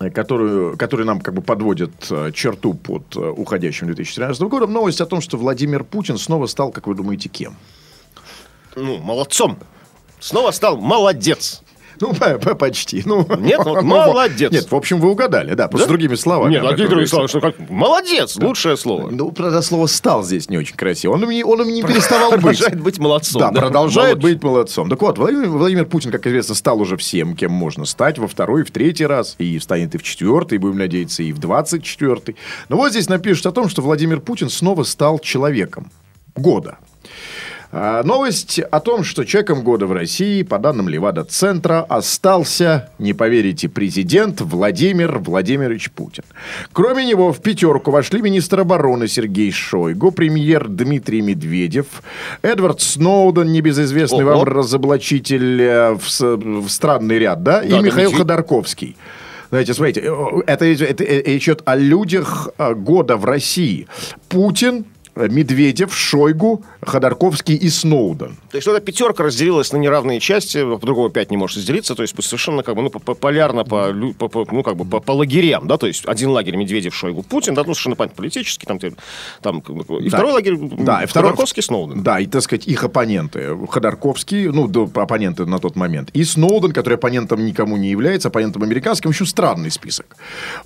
э, 0.00 0.08
которую, 0.08 0.78
который 0.78 1.04
нам 1.04 1.20
как 1.20 1.34
бы 1.34 1.42
подводит 1.42 1.92
э, 2.10 2.32
черту 2.32 2.72
под 2.72 3.14
э, 3.16 3.20
уходящим 3.20 3.88
2013 3.88 4.40
годом. 4.42 4.72
Новость 4.72 5.02
о 5.02 5.06
том, 5.06 5.20
что 5.20 5.36
Владимир 5.36 5.84
Путин 5.84 6.16
снова 6.16 6.46
стал, 6.46 6.72
как 6.72 6.86
вы 6.86 6.94
думаете, 6.94 7.28
кем? 7.28 7.56
Ну, 8.74 8.98
молодцом. 8.98 9.58
Снова 10.18 10.50
стал 10.52 10.78
молодец. 10.78 11.63
Ну, 12.00 12.12
по- 12.14 12.38
по- 12.38 12.54
почти. 12.54 13.02
Ну, 13.04 13.26
Нет, 13.38 13.60
вот 13.64 13.76
ну, 13.82 13.82
молодец. 13.82 14.50
Нет, 14.52 14.70
в 14.70 14.74
общем, 14.74 15.00
вы 15.00 15.10
угадали, 15.10 15.54
да, 15.54 15.68
просто 15.68 15.86
Да? 15.86 15.92
другими 15.92 16.14
словами. 16.14 16.52
Нет, 16.52 16.62
какие 16.66 16.86
другие 16.86 17.06
слова? 17.06 17.28
Что 17.28 17.40
как? 17.40 17.54
Молодец, 17.70 18.36
лучшее 18.36 18.76
слово. 18.76 19.10
Ну, 19.10 19.30
правда, 19.32 19.62
слово 19.62 19.86
«стал» 19.86 20.22
здесь 20.24 20.48
не 20.50 20.58
очень 20.58 20.76
красиво. 20.76 21.12
Он, 21.12 21.24
он 21.24 21.62
им 21.62 21.68
не 21.72 21.82
переставал 21.82 22.30
быть. 22.32 22.40
Продолжает 22.42 22.80
быть 22.80 22.98
молодцом. 22.98 23.40
Да, 23.40 23.50
продолжает 23.52 24.16
Молодец. 24.18 24.34
быть 24.36 24.42
молодцом. 24.42 24.88
Так 24.90 25.00
вот, 25.02 25.18
Владимир, 25.18 25.48
Владимир 25.48 25.86
Путин, 25.86 26.10
как 26.10 26.26
известно, 26.26 26.54
стал 26.54 26.80
уже 26.80 26.96
всем, 26.96 27.36
кем 27.36 27.52
можно 27.52 27.84
стать 27.84 28.18
во 28.18 28.28
второй, 28.28 28.64
в 28.64 28.70
третий 28.70 29.06
раз, 29.06 29.34
и 29.38 29.58
станет 29.58 29.94
и 29.94 29.98
в 29.98 30.02
четвертый, 30.02 30.58
будем 30.58 30.78
надеяться, 30.78 31.22
и 31.22 31.32
в 31.32 31.38
двадцать 31.38 31.84
четвертый. 31.84 32.36
Но 32.68 32.76
вот 32.76 32.90
здесь 32.90 33.08
напишут 33.08 33.46
о 33.46 33.52
том, 33.52 33.68
что 33.68 33.82
Владимир 33.82 34.20
Путин 34.20 34.50
снова 34.50 34.82
стал 34.82 35.18
человеком 35.18 35.90
года. 36.34 36.78
А, 37.76 38.04
Новость 38.04 38.60
о 38.60 38.78
том, 38.78 39.02
что 39.02 39.24
человеком 39.24 39.64
года 39.64 39.86
в 39.86 39.92
России, 39.92 40.44
по 40.44 40.60
данным 40.60 40.88
Левада-центра, 40.88 41.84
остался, 41.88 42.90
не 43.00 43.14
поверите, 43.14 43.68
президент 43.68 44.40
Владимир 44.40 45.18
Владимирович 45.18 45.90
Путин. 45.90 46.22
Кроме 46.72 47.04
него 47.04 47.32
в 47.32 47.40
пятерку 47.40 47.90
вошли 47.90 48.22
министр 48.22 48.60
обороны 48.60 49.08
Сергей 49.08 49.50
Шойгу, 49.50 50.12
премьер 50.12 50.68
Дмитрий 50.68 51.20
Медведев, 51.20 51.86
Эдвард 52.42 52.80
Сноуден, 52.80 53.50
небезызвестный 53.50 54.24
Ого. 54.24 54.38
вам 54.38 54.44
разоблачитель 54.44 55.60
э, 55.60 55.94
в, 55.94 56.10
в 56.20 56.68
странный 56.68 57.18
ряд, 57.18 57.42
да, 57.42 57.60
и 57.60 57.70
Да, 57.70 57.80
Михаил 57.80 58.10
Дмитрий. 58.10 58.18
Ходорковский. 58.18 58.96
Знаете, 59.50 59.74
смотрите, 59.74 60.00
э, 60.04 60.42
это, 60.46 60.64
это, 60.64 60.84
это 60.84 61.04
речь 61.04 61.48
идет 61.48 61.62
о 61.64 61.74
людях 61.74 62.50
э, 62.56 62.72
года 62.74 63.16
в 63.16 63.24
России. 63.24 63.88
Путин, 64.28 64.84
Медведев, 65.16 65.94
Шойгу, 65.94 66.64
Ходорковский 66.82 67.54
и 67.54 67.68
Сноуден. 67.68 68.36
То 68.50 68.56
есть, 68.56 68.66
эта 68.66 68.80
пятерка 68.80 69.22
разделилась 69.24 69.72
на 69.72 69.76
неравные 69.76 70.18
части, 70.20 70.62
по-другому 70.64 71.08
пять 71.10 71.30
не 71.30 71.36
может 71.36 71.58
разделиться, 71.58 71.94
то 71.94 72.02
есть, 72.02 72.14
совершенно 72.22 72.62
как 72.62 72.74
бы, 72.74 72.82
ну, 72.82 72.90
по- 72.90 72.98
по- 72.98 73.14
полярно 73.14 73.64
по, 73.64 73.92
по- 74.18 74.28
по- 74.28 74.46
ну, 74.52 74.62
как 74.62 74.76
бы, 74.76 74.84
по, 74.84 75.00
по 75.00 75.12
лагерям, 75.12 75.68
да, 75.68 75.76
то 75.76 75.86
есть, 75.86 76.04
один 76.06 76.30
лагерь 76.30 76.56
Медведев, 76.56 76.94
Шойгу, 76.94 77.22
Путин, 77.22 77.54
да, 77.54 77.62
ну, 77.62 77.74
совершенно 77.74 77.96
понятно, 77.96 78.16
политический, 78.16 78.66
там, 78.66 78.78
там, 79.40 79.58
и 79.60 80.08
Да. 80.10 80.16
второй 80.16 80.32
лагерь, 80.32 80.56
Да, 80.58 81.02
и 81.02 81.06
второй... 81.06 81.30
Ходорковский, 81.30 81.62
Сноуден. 81.62 82.02
Да, 82.02 82.18
и, 82.18 82.26
так 82.26 82.42
сказать, 82.42 82.66
их 82.66 82.82
оппоненты. 82.82 83.56
Ходорковский, 83.70 84.46
ну, 84.48 84.68
оппоненты 84.94 85.46
на 85.46 85.58
тот 85.60 85.76
момент. 85.76 86.10
И 86.12 86.24
Сноуден, 86.24 86.72
который 86.72 86.94
оппонентом 86.94 87.44
никому 87.44 87.76
не 87.76 87.88
является, 87.90 88.28
оппонентом 88.28 88.62
американским, 88.64 89.10
еще 89.10 89.26
странный 89.26 89.70
список. 89.70 90.16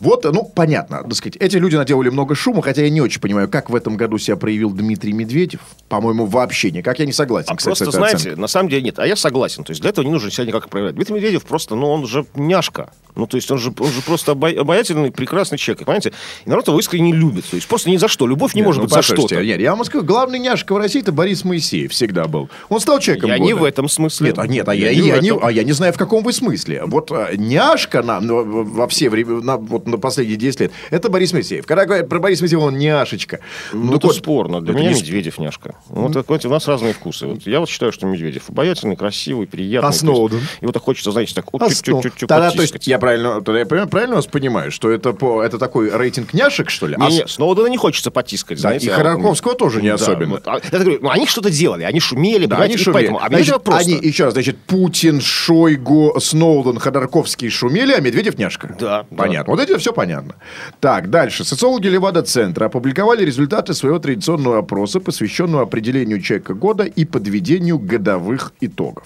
Вот, 0.00 0.24
ну, 0.24 0.44
понятно, 0.54 1.02
так 1.02 1.14
сказать, 1.14 1.36
эти 1.36 1.56
люди 1.56 1.76
наделали 1.76 2.08
много 2.08 2.34
шума, 2.34 2.62
хотя 2.62 2.82
я 2.82 2.90
не 2.90 3.00
очень 3.02 3.20
понимаю, 3.20 3.48
как 3.48 3.68
в 3.70 3.74
этом 3.74 3.96
году 3.96 4.16
себя 4.18 4.37
проявил 4.38 4.70
Дмитрий 4.70 5.12
Медведев. 5.12 5.60
По-моему, 5.88 6.26
вообще 6.26 6.70
никак. 6.70 6.98
Я 6.98 7.06
не 7.06 7.12
согласен, 7.12 7.48
А 7.52 7.56
кстати, 7.56 7.78
просто, 7.78 7.90
знаете, 7.96 8.16
оценкой. 8.16 8.40
на 8.40 8.46
самом 8.48 8.68
деле 8.70 8.82
нет. 8.82 8.98
А 8.98 9.06
я 9.06 9.16
согласен. 9.16 9.64
То 9.64 9.70
есть 9.72 9.80
для 9.82 9.90
этого 9.90 10.04
не 10.04 10.10
нужно 10.10 10.30
себя 10.30 10.46
никак 10.46 10.68
проявлять. 10.68 10.94
Дмитрий 10.94 11.14
Медведев 11.16 11.44
просто, 11.44 11.74
ну, 11.74 11.90
он 11.90 12.06
же 12.06 12.24
няшка. 12.34 12.90
Ну, 13.18 13.26
то 13.26 13.36
есть 13.36 13.50
он 13.50 13.58
же, 13.58 13.72
он 13.78 13.90
же 13.90 14.00
просто 14.00 14.32
обаятельный, 14.32 15.10
прекрасный 15.10 15.58
человек, 15.58 15.84
понимаете? 15.84 16.12
И 16.44 16.48
народ 16.48 16.68
его 16.68 16.78
искренне 16.78 17.12
любит. 17.12 17.44
То 17.50 17.56
есть 17.56 17.66
просто 17.66 17.90
ни 17.90 17.96
за 17.96 18.06
что. 18.06 18.28
Любовь 18.28 18.54
не 18.54 18.60
Нет, 18.60 18.66
может 18.66 18.82
ну, 18.82 18.84
быть 18.84 18.94
за 18.94 19.02
что-то. 19.02 19.44
Нет, 19.44 19.60
я 19.60 19.74
вам 19.74 19.84
скажу, 19.84 20.04
главный 20.04 20.38
няшка 20.38 20.72
в 20.72 20.78
России 20.78 21.02
это 21.02 21.10
Борис 21.10 21.44
Моисеев 21.44 21.90
всегда 21.90 22.26
был. 22.26 22.48
Он 22.68 22.78
стал 22.80 23.00
человеком 23.00 23.30
Я 23.30 23.38
года. 23.38 23.46
не 23.46 23.54
в 23.54 23.64
этом 23.64 23.88
смысле. 23.88 24.28
Нет, 24.28 24.38
а 24.38 24.46
нет, 24.46 24.68
а 24.68 24.74
я, 24.74 24.94
не 24.94 25.00
в 25.00 25.04
я 25.06 25.18
не, 25.18 25.32
а 25.32 25.50
я 25.50 25.64
не 25.64 25.72
знаю, 25.72 25.92
в 25.92 25.98
каком 25.98 26.22
вы 26.22 26.32
смысле. 26.32 26.84
Вот 26.86 27.10
а, 27.10 27.34
няшка 27.36 28.02
нам 28.02 28.24
ну, 28.24 28.62
во 28.64 28.86
все 28.86 29.10
времена, 29.10 29.40
на, 29.40 29.56
вот 29.56 29.88
на 29.88 29.98
последние 29.98 30.36
10 30.36 30.60
лет, 30.60 30.72
это 30.90 31.10
Борис 31.10 31.32
Моисеев. 31.32 31.66
Когда 31.66 31.86
говорят 31.86 32.08
про 32.08 32.20
Бориса 32.20 32.44
Моисеева, 32.44 32.62
он 32.62 32.78
няшечка. 32.78 33.40
Ну, 33.72 33.96
это 33.96 34.06
вот, 34.06 34.16
спорно. 34.16 34.60
Для 34.60 34.72
это 34.72 34.80
меня 34.80 34.92
не 34.92 35.00
Медведев 35.00 35.38
няшка. 35.38 35.74
Вот 35.88 36.12
так 36.12 36.28
вот 36.28 36.44
у 36.44 36.48
нас 36.48 36.68
разные 36.68 36.92
вкусы. 36.92 37.26
Вот 37.26 37.46
я 37.46 37.58
вот 37.58 37.68
считаю, 37.68 37.90
что 37.90 38.06
Медведев 38.06 38.44
обаятельный, 38.48 38.94
красивый, 38.94 39.46
приятный. 39.46 39.88
А 39.88 39.92
Сноуден? 39.92 40.40
Его 40.60 40.72
так 40.72 40.82
хочется, 40.82 41.10
знаете, 41.10 41.34
так 41.34 41.52
вот 41.52 41.62
А, 41.62 41.68
чуть-чуть 41.68 41.94
ну, 41.94 42.02
чуть-чуть 42.02 42.28
тогда, 42.28 42.50
то 42.50 42.62
есть, 42.62 42.86
я 42.86 42.98
правильно, 43.08 43.58
я 43.58 43.66
правильно, 43.66 43.86
правильно 43.88 44.16
вас 44.16 44.26
понимаю, 44.26 44.70
что 44.70 44.90
это, 44.90 45.12
по, 45.12 45.42
это 45.42 45.58
такой 45.58 45.90
рейтинг 45.96 46.34
няшек, 46.34 46.70
что 46.70 46.86
ли? 46.86 46.96
А 46.98 47.04
Не, 47.08 47.10
с- 47.10 47.18
не, 47.20 47.26
Сноудена 47.28 47.66
не 47.68 47.76
хочется 47.76 48.10
потискать, 48.10 48.58
Да, 48.58 48.62
знаете. 48.68 48.86
и 48.86 48.90
а 48.90 48.94
Ходорковского 48.94 49.54
тоже 49.54 49.80
не 49.82 49.88
Да, 49.88 49.94
особенно. 49.94 50.32
вот. 50.32 50.42
А, 50.46 50.60
я 50.72 50.78
говорю, 50.78 50.98
ну, 51.00 51.10
они 51.10 51.26
что-то 51.26 51.50
делали, 51.50 51.84
они 51.84 52.00
шумели, 52.00 52.46
Да, 52.46 52.58
они 52.58 52.76
шумели. 52.76 52.92
поэтому. 52.92 53.18
А 53.22 53.28
Значит, 53.28 53.62
просто... 53.62 53.82
они, 53.82 53.98
еще 54.02 54.24
раз, 54.24 54.34
значит, 54.34 54.56
Путин, 54.58 55.20
Шойгу, 55.20 56.16
Сноуден, 56.20 56.78
Ходорковский 56.78 57.48
шумели, 57.50 57.92
а 57.92 58.00
Медведев 58.00 58.38
няшка. 58.38 58.74
Да, 58.78 59.06
да. 59.10 59.16
Понятно. 59.16 59.52
Вот 59.54 59.60
это 59.62 59.78
все 59.78 59.92
понятно. 59.92 60.34
Так, 60.80 61.10
дальше. 61.10 61.44
Социологи 61.44 61.88
Левада-центра 61.88 62.66
опубликовали 62.66 63.24
результаты 63.24 63.74
своего 63.74 63.98
традиционного 63.98 64.58
опроса, 64.58 65.00
посвященного 65.00 65.62
определению 65.62 66.20
человека 66.20 66.54
года 66.54 66.84
и 66.84 67.04
подведению 67.04 67.78
годовых 67.78 68.52
итогов. 68.60 69.04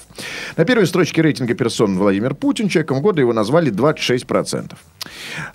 На 0.57 0.65
первой 0.65 0.87
строчке 0.87 1.23
рейтинга 1.23 1.55
персон 1.55 1.99
Владимир 1.99 2.35
Путин. 2.35 2.69
Человеком 2.69 3.01
года 3.01 3.21
его 3.21 3.33
назвали 3.33 3.71
26%. 3.99 4.73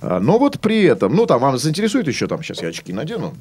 А, 0.02 0.20
Но 0.20 0.38
вот 0.38 0.60
при 0.60 0.84
этом, 0.84 1.16
ну, 1.16 1.26
там 1.26 1.40
вам 1.40 1.58
заинтересует 1.58 2.08
еще, 2.08 2.28
там, 2.28 2.44
сейчас 2.44 2.62
я 2.62 2.70
очки 2.70 2.94
надену. 2.94 3.34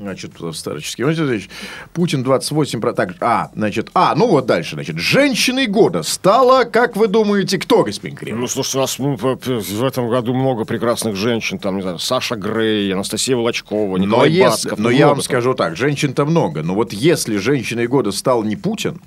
Значит, 0.00 0.32
старческий. 0.54 1.04
Значит, 1.04 1.26
значит, 1.26 1.50
Путин 1.92 2.22
28... 2.22 2.80
про- 2.80 2.94
Так, 2.94 3.16
а, 3.20 3.50
значит, 3.54 3.90
а, 3.92 4.14
ну 4.14 4.28
вот 4.28 4.46
дальше, 4.46 4.76
значит, 4.76 4.96
женщиной 4.96 5.66
года 5.66 6.02
стала, 6.02 6.64
как 6.64 6.96
вы 6.96 7.06
думаете, 7.06 7.58
кто, 7.58 7.84
господин 7.84 8.16
Кремов? 8.16 8.40
Ну, 8.40 8.48
слушайте, 8.48 8.78
у 8.78 8.80
нас 8.80 8.98
ну, 8.98 9.16
в 9.16 9.84
этом 9.84 10.08
году 10.08 10.32
много 10.32 10.64
прекрасных 10.64 11.16
женщин. 11.16 11.58
Там, 11.58 11.76
не 11.76 11.82
знаю, 11.82 11.98
Саша 11.98 12.36
Грей, 12.36 12.90
Анастасия 12.94 13.36
Волочкова, 13.36 13.98
Но, 13.98 14.04
Николай 14.04 14.30
если, 14.30 14.44
Басков. 14.44 14.78
но 14.78 14.88
ну, 14.88 14.96
я 14.96 15.06
вам 15.08 15.16
там. 15.16 15.22
скажу 15.22 15.52
так, 15.52 15.76
женщин-то 15.76 16.24
много, 16.24 16.62
но 16.62 16.74
вот 16.74 16.94
если 16.94 17.36
женщиной 17.36 17.86
года 17.86 18.10
стал 18.10 18.42
не 18.42 18.56
Путин, 18.56 19.02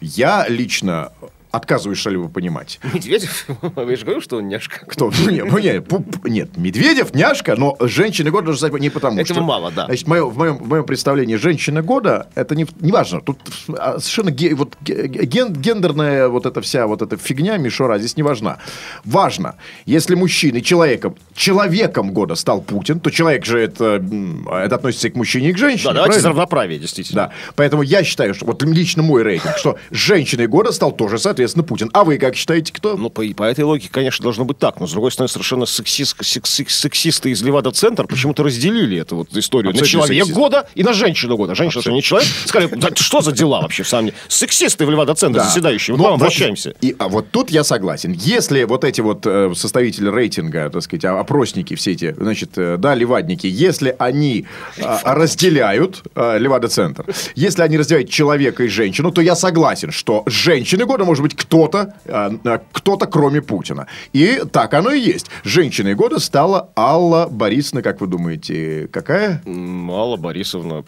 я 0.00 0.46
лично 0.48 1.12
отказываюсь 1.52 1.98
что-либо 1.98 2.28
понимать. 2.28 2.80
Медведев? 2.92 3.46
Я 3.76 3.96
же 3.96 4.04
говорю, 4.04 4.20
что 4.20 4.38
он 4.38 4.48
няшка. 4.48 4.84
Кто? 4.86 5.12
Ну, 5.22 5.30
Нет, 5.30 5.46
ну, 5.50 5.58
нет, 5.58 5.86
нет, 6.24 6.56
Медведев, 6.56 7.14
няшка, 7.14 7.54
но 7.56 7.76
женщина 7.80 8.30
года 8.30 8.54
стать 8.56 8.72
не 8.78 8.90
потому 8.90 9.20
Этого 9.20 9.34
что... 9.38 9.44
мало, 9.44 9.70
да. 9.70 9.86
Значит, 9.86 10.06
в 10.06 10.08
моем, 10.08 10.28
в 10.30 10.38
моем, 10.38 10.56
в 10.58 10.68
моем 10.68 10.84
представлении 10.84 11.36
женщина 11.36 11.82
года, 11.82 12.28
это 12.34 12.56
не, 12.56 12.66
не 12.80 12.90
важно, 12.90 13.20
тут 13.20 13.38
а, 13.68 13.98
совершенно 13.98 14.30
ге- 14.30 14.54
вот, 14.54 14.76
ге- 14.80 15.06
ген- 15.06 15.52
гендерная 15.52 16.28
вот 16.28 16.46
эта 16.46 16.60
вся 16.62 16.86
вот 16.86 17.02
эта 17.02 17.16
фигня, 17.18 17.56
мишура 17.58 17.98
здесь 17.98 18.16
не 18.16 18.22
важна. 18.22 18.58
Важно, 19.04 19.56
если 19.86 20.14
мужчиной, 20.14 20.62
человеком, 20.62 21.16
человеком 21.34 22.12
года 22.12 22.34
стал 22.34 22.62
Путин, 22.62 22.98
то 23.00 23.10
человек 23.10 23.44
же 23.44 23.60
это, 23.60 24.02
это 24.64 24.74
относится 24.76 25.08
и 25.08 25.10
к 25.10 25.16
мужчине, 25.16 25.50
и 25.50 25.52
к 25.52 25.58
женщине. 25.58 25.88
Да, 25.90 25.94
давайте 25.94 26.12
правильно? 26.14 26.28
равноправие, 26.30 26.78
действительно. 26.78 27.26
Да, 27.26 27.32
поэтому 27.56 27.82
я 27.82 28.02
считаю, 28.04 28.34
что 28.34 28.46
вот 28.46 28.62
лично 28.62 29.02
мой 29.02 29.22
рейтинг, 29.22 29.56
что 29.58 29.78
женщиной 29.90 30.46
года 30.46 30.72
стал 30.72 30.92
тоже, 30.92 31.18
соответственно, 31.18 31.41
Путин. 31.62 31.90
А 31.92 32.04
вы 32.04 32.18
как 32.18 32.34
считаете, 32.36 32.72
кто? 32.72 32.96
Ну, 32.96 33.10
по, 33.10 33.22
по 33.36 33.42
этой 33.44 33.64
логике, 33.64 33.88
конечно, 33.90 34.22
должно 34.22 34.44
быть 34.44 34.58
так. 34.58 34.80
Но, 34.80 34.86
с 34.86 34.92
другой 34.92 35.10
стороны, 35.12 35.28
совершенно 35.28 35.66
сексист, 35.66 36.16
секс- 36.24 36.64
сексисты 36.74 37.30
из 37.30 37.42
Левада-центр 37.42 38.06
почему-то 38.06 38.42
разделили 38.42 38.98
эту 38.98 39.16
вот 39.16 39.36
историю 39.36 39.72
на 39.72 39.80
Абсолютно 39.80 39.90
человек 40.08 40.24
сексисты. 40.24 40.40
года 40.40 40.68
и 40.74 40.82
на 40.82 40.92
женщину 40.92 41.36
года. 41.36 41.54
Женщина, 41.54 41.82
что 41.82 41.90
не 41.90 42.02
человек? 42.02 42.28
Сказали, 42.46 42.74
да 42.74 42.88
что 42.94 43.20
за 43.20 43.32
дела 43.32 43.60
вообще 43.62 43.82
деле? 43.84 44.14
Сексисты 44.28 44.86
в 44.86 44.90
Левада-центре 44.90 45.40
Да. 45.40 45.46
заседающие. 45.48 45.94
Вот 45.94 46.02
Но 46.02 46.10
вам 46.10 46.14
обращаемся. 46.14 46.74
И, 46.80 46.94
а 46.98 47.08
вот 47.08 47.30
тут 47.30 47.50
я 47.50 47.64
согласен. 47.64 48.12
Если 48.12 48.64
вот 48.64 48.84
эти 48.84 49.00
вот 49.00 49.26
э, 49.26 49.52
составители 49.54 50.08
рейтинга, 50.08 50.70
так 50.70 50.82
сказать, 50.82 51.04
а- 51.04 51.20
опросники 51.20 51.74
все 51.74 51.92
эти, 51.92 52.14
значит, 52.18 52.50
э, 52.56 52.76
да, 52.78 52.94
левадники, 52.94 53.46
если 53.46 53.94
они 53.98 54.46
а, 54.80 55.14
разделяют 55.14 56.02
э, 56.14 56.38
Левада-центр, 56.38 57.04
если 57.34 57.62
они 57.62 57.78
разделяют 57.78 58.10
человека 58.10 58.64
и 58.64 58.68
женщину, 58.68 59.10
то 59.12 59.20
я 59.20 59.34
согласен, 59.34 59.90
что 59.90 60.22
женщины 60.26 60.84
года 60.84 61.04
может 61.04 61.22
быть 61.22 61.31
кто-то, 61.34 61.94
э, 62.04 62.30
э, 62.44 62.58
кто-то 62.72 63.06
кроме 63.06 63.42
Путина. 63.42 63.86
И 64.12 64.42
так 64.52 64.74
оно 64.74 64.92
и 64.92 65.00
есть. 65.00 65.26
Женщиной 65.44 65.94
года 65.94 66.18
стала 66.18 66.70
Алла 66.76 67.28
Борисовна, 67.30 67.82
как 67.82 68.00
вы 68.00 68.06
думаете, 68.06 68.88
какая? 68.92 69.42
Алла 69.46 70.16
Борисовна 70.16 70.84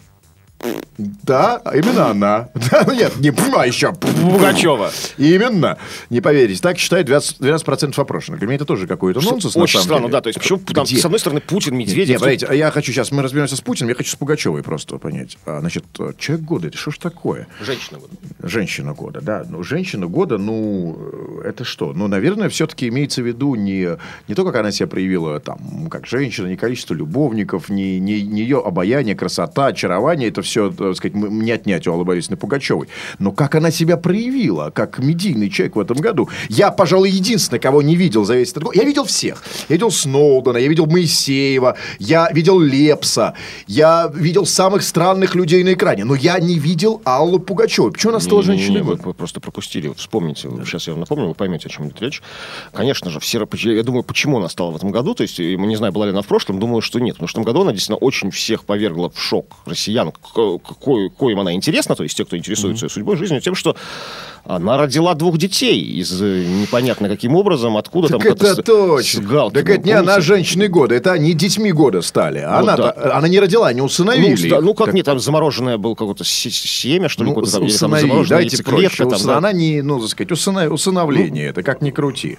Да, 0.97 1.61
именно 1.73 2.09
она. 2.09 2.49
Да, 2.71 2.83
ну 2.87 2.93
нет, 2.93 3.17
не 3.17 3.31
а 3.55 3.65
еще. 3.65 3.93
Пугачева. 3.93 4.91
Именно. 5.17 5.77
Не 6.09 6.21
поверите. 6.21 6.61
Так 6.61 6.77
считает 6.77 7.07
12%, 7.09 7.39
12% 7.39 8.01
опрошенных. 8.01 8.39
Для 8.39 8.47
меня 8.47 8.55
это 8.55 8.65
тоже 8.65 8.87
какой-то 8.87 9.21
нонсенс, 9.21 9.55
Очень 9.55 9.79
странно, 9.79 10.03
деле. 10.03 10.11
да. 10.13 10.21
То 10.21 10.29
есть, 10.29 10.39
почему 10.39 10.59
там, 10.59 10.85
с 10.85 11.05
одной 11.05 11.19
стороны, 11.19 11.41
Путин, 11.41 11.75
Медведев... 11.75 12.09
нет, 12.09 12.19
подождите, 12.19 12.47
а 12.47 12.55
я 12.55 12.71
хочу 12.71 12.91
сейчас, 12.91 13.11
мы 13.11 13.21
разберемся 13.21 13.55
с 13.55 13.61
Путиным, 13.61 13.89
я 13.89 13.95
хочу 13.95 14.11
с 14.11 14.15
Пугачевой 14.15 14.63
просто 14.63 14.97
понять. 14.97 15.37
А, 15.45 15.59
значит, 15.59 15.83
человек 16.17 16.45
года, 16.45 16.67
это 16.67 16.77
что 16.77 16.91
ж 16.91 16.97
такое? 16.97 17.47
Женщина. 17.61 17.99
вот. 17.99 18.09
Женщина 18.39 18.93
года, 18.93 19.21
да. 19.21 19.45
Ну, 19.47 19.63
женщина 19.63 20.07
года, 20.07 20.37
ну, 20.37 20.97
э, 21.43 21.49
это 21.49 21.63
что? 21.63 21.93
Ну, 21.93 22.07
наверное, 22.07 22.49
все-таки 22.49 22.87
имеется 22.87 23.21
в 23.21 23.27
виду 23.27 23.55
не, 23.55 23.97
не 24.27 24.35
то, 24.35 24.45
как 24.45 24.55
она 24.55 24.71
себя 24.71 24.87
проявила 24.87 25.39
там, 25.39 25.89
как 25.89 26.07
женщина, 26.07 26.47
не 26.47 26.55
количество 26.55 26.93
любовников, 26.93 27.69
не, 27.69 27.99
не, 27.99 28.21
не 28.21 28.41
ее 28.41 28.61
обаяние, 28.65 29.15
красота, 29.15 29.67
очарование. 29.67 30.29
Это 30.29 30.41
все, 30.41 30.54
так 30.55 30.95
сказать, 30.95 31.15
не 31.15 31.51
отнять 31.51 31.87
у 31.87 31.93
Аллы 31.93 32.05
Борисовны 32.05 32.37
Пугачевой. 32.37 32.87
Но 33.19 33.31
как 33.31 33.55
она 33.55 33.71
себя 33.71 33.97
проявила, 33.97 34.71
как 34.71 34.99
медийный 34.99 35.49
человек 35.49 35.75
в 35.75 35.79
этом 35.79 35.97
году. 35.97 36.29
Я, 36.49 36.71
пожалуй, 36.71 37.09
единственный, 37.09 37.59
кого 37.59 37.81
не 37.81 37.95
видел 37.95 38.25
за 38.25 38.35
весь 38.35 38.51
этот 38.51 38.63
год. 38.63 38.75
Я 38.75 38.83
видел 38.83 39.05
всех. 39.05 39.43
Я 39.69 39.75
видел 39.75 39.91
Сноудена, 39.91 40.57
я 40.57 40.67
видел 40.67 40.85
Моисеева, 40.85 41.77
я 41.99 42.29
видел 42.31 42.59
Лепса, 42.59 43.33
я 43.67 44.11
видел 44.13 44.45
самых 44.45 44.83
странных 44.83 45.35
людей 45.35 45.63
на 45.63 45.73
экране. 45.73 46.05
Но 46.05 46.15
я 46.15 46.39
не 46.39 46.59
видел 46.59 47.01
Аллу 47.03 47.39
Пугачеву. 47.39 47.91
Почему 47.91 48.11
она 48.11 48.19
стала 48.19 48.43
женщиной 48.43 48.81
вы, 48.81 48.95
вы 48.95 49.13
просто 49.13 49.39
пропустили. 49.39 49.91
Вспомните. 49.95 50.49
Сейчас 50.65 50.87
я 50.87 50.93
вам 50.93 51.01
напомню, 51.01 51.27
вы 51.27 51.33
поймете, 51.33 51.67
о 51.67 51.69
чем 51.69 51.87
идет 51.87 52.01
речь. 52.01 52.21
Конечно 52.73 53.09
же, 53.09 53.19
все, 53.19 53.45
я 53.63 53.83
думаю, 53.83 54.03
почему 54.03 54.37
она 54.37 54.49
стала 54.49 54.71
в 54.71 54.75
этом 54.75 54.91
году. 54.91 55.13
То 55.13 55.23
есть, 55.23 55.39
и 55.39 55.57
мы 55.57 55.67
не 55.67 55.75
знаю, 55.75 55.93
была 55.93 56.05
ли 56.05 56.11
она 56.11 56.21
в 56.21 56.27
прошлом. 56.27 56.59
Думаю, 56.59 56.81
что 56.81 56.99
нет. 56.99 57.15
Потому 57.15 57.27
что 57.27 57.39
в 57.39 57.43
этом 57.43 57.53
году 57.53 57.61
она 57.63 57.71
действительно 57.71 57.97
очень 57.97 58.31
всех 58.31 58.65
повергла 58.65 59.09
в 59.09 59.19
шок 59.21 59.55
россиян, 59.65 60.11
ко- 60.35 61.09
коим 61.17 61.39
она 61.39 61.53
интересна. 61.53 61.95
То 61.95 62.03
есть, 62.03 62.17
те, 62.17 62.25
кто 62.25 62.37
интересуется 62.37 62.85
ее 62.85 62.89
судьбой, 62.89 63.15
жизнью, 63.15 63.41
тем, 63.41 63.55
что 63.55 63.75
она 64.43 64.77
родила 64.77 65.15
двух 65.15 65.37
детей 65.39 65.81
из 65.81 66.21
э, 66.21 66.45
непонятно 66.45 67.09
каким 67.09 67.35
образом, 67.35 67.77
откуда 67.77 68.09
Так 68.09 68.21
там 68.21 68.31
это 68.33 68.61
точно. 68.61 69.21
с 69.21 69.25
Галкиным, 69.25 69.65
так 69.65 69.75
это 69.75 69.85
не 69.87 69.91
она 69.93 70.03
помните? 70.03 70.21
женщины 70.21 70.67
года, 70.67 70.93
это 70.93 71.13
они 71.13 71.33
детьми 71.33 71.71
года 71.71 72.01
стали. 72.03 72.39
А 72.39 72.51
Ну 72.61 72.67
она, 72.67 72.77
да. 72.77 73.11
она 73.17 73.27
не 73.27 73.39
родила, 73.39 73.67
они 73.69 73.81
усыновили. 73.81 74.49
Ну, 74.49 74.55
да, 74.55 74.61
ну, 74.61 74.73
как 74.75 74.87
Так, 74.87 74.95
нет, 74.95 75.05
там 75.05 75.19
замороженное 75.19 75.77
было 75.77 75.95
какое-то 75.95 76.23
се- 76.23 76.51
семя, 76.51 77.09
что 77.09 77.23
ли, 77.23 77.31
ну, 77.31 77.41
там, 77.41 77.63
или 77.63 77.71
там 77.71 77.89
замороженная 77.89 78.27
дайте 78.41 78.57
яйцеклетка. 78.57 78.97
проще. 78.97 79.09
там, 79.09 79.19
Усына- 79.19 79.25
да. 79.25 79.31
Ну. 79.31 79.37
Она 79.39 79.51
не, 79.53 79.81
ну, 79.81 79.99
так 79.99 80.09
сказать, 80.09 80.31
усына- 80.31 80.69
усыновление, 80.69 81.47
это 81.47 81.63
как 81.63 81.81
ни 81.81 81.89
крути. 81.89 82.37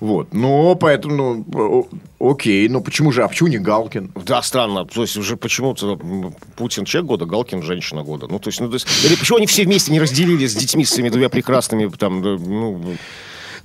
Вот, 0.00 0.34
но 0.34 0.74
поэтому, 0.74 1.44
ну, 1.46 1.88
окей, 2.20 2.68
ну 2.68 2.82
почему 2.82 3.12
же, 3.12 3.22
а 3.22 3.28
почему 3.28 3.48
не 3.48 3.58
Галкин? 3.58 4.12
Да, 4.26 4.42
странно. 4.42 4.84
То 4.84 5.02
есть 5.02 5.16
уже 5.16 5.36
почему-то 5.36 5.98
Путин 6.56 6.84
человек 6.84 7.08
года, 7.08 7.24
Галкин 7.24 7.62
женщина 7.62 8.02
года. 8.02 8.26
Ну, 8.28 8.38
то 8.38 8.48
есть, 8.48 8.60
ну, 8.60 8.68
то 8.68 8.74
есть, 8.74 8.86
или 9.04 9.16
почему 9.16 9.38
они 9.38 9.46
все 9.46 9.64
вместе 9.64 9.92
не 9.92 10.00
разделили 10.00 10.46
с 10.46 10.54
детьми, 10.54 10.84
с 10.84 10.90
своими 10.90 11.08
двумя 11.08 11.28
прекрасными, 11.28 11.88
там, 11.88 12.22
да, 12.22 12.36
ну, 12.38 12.96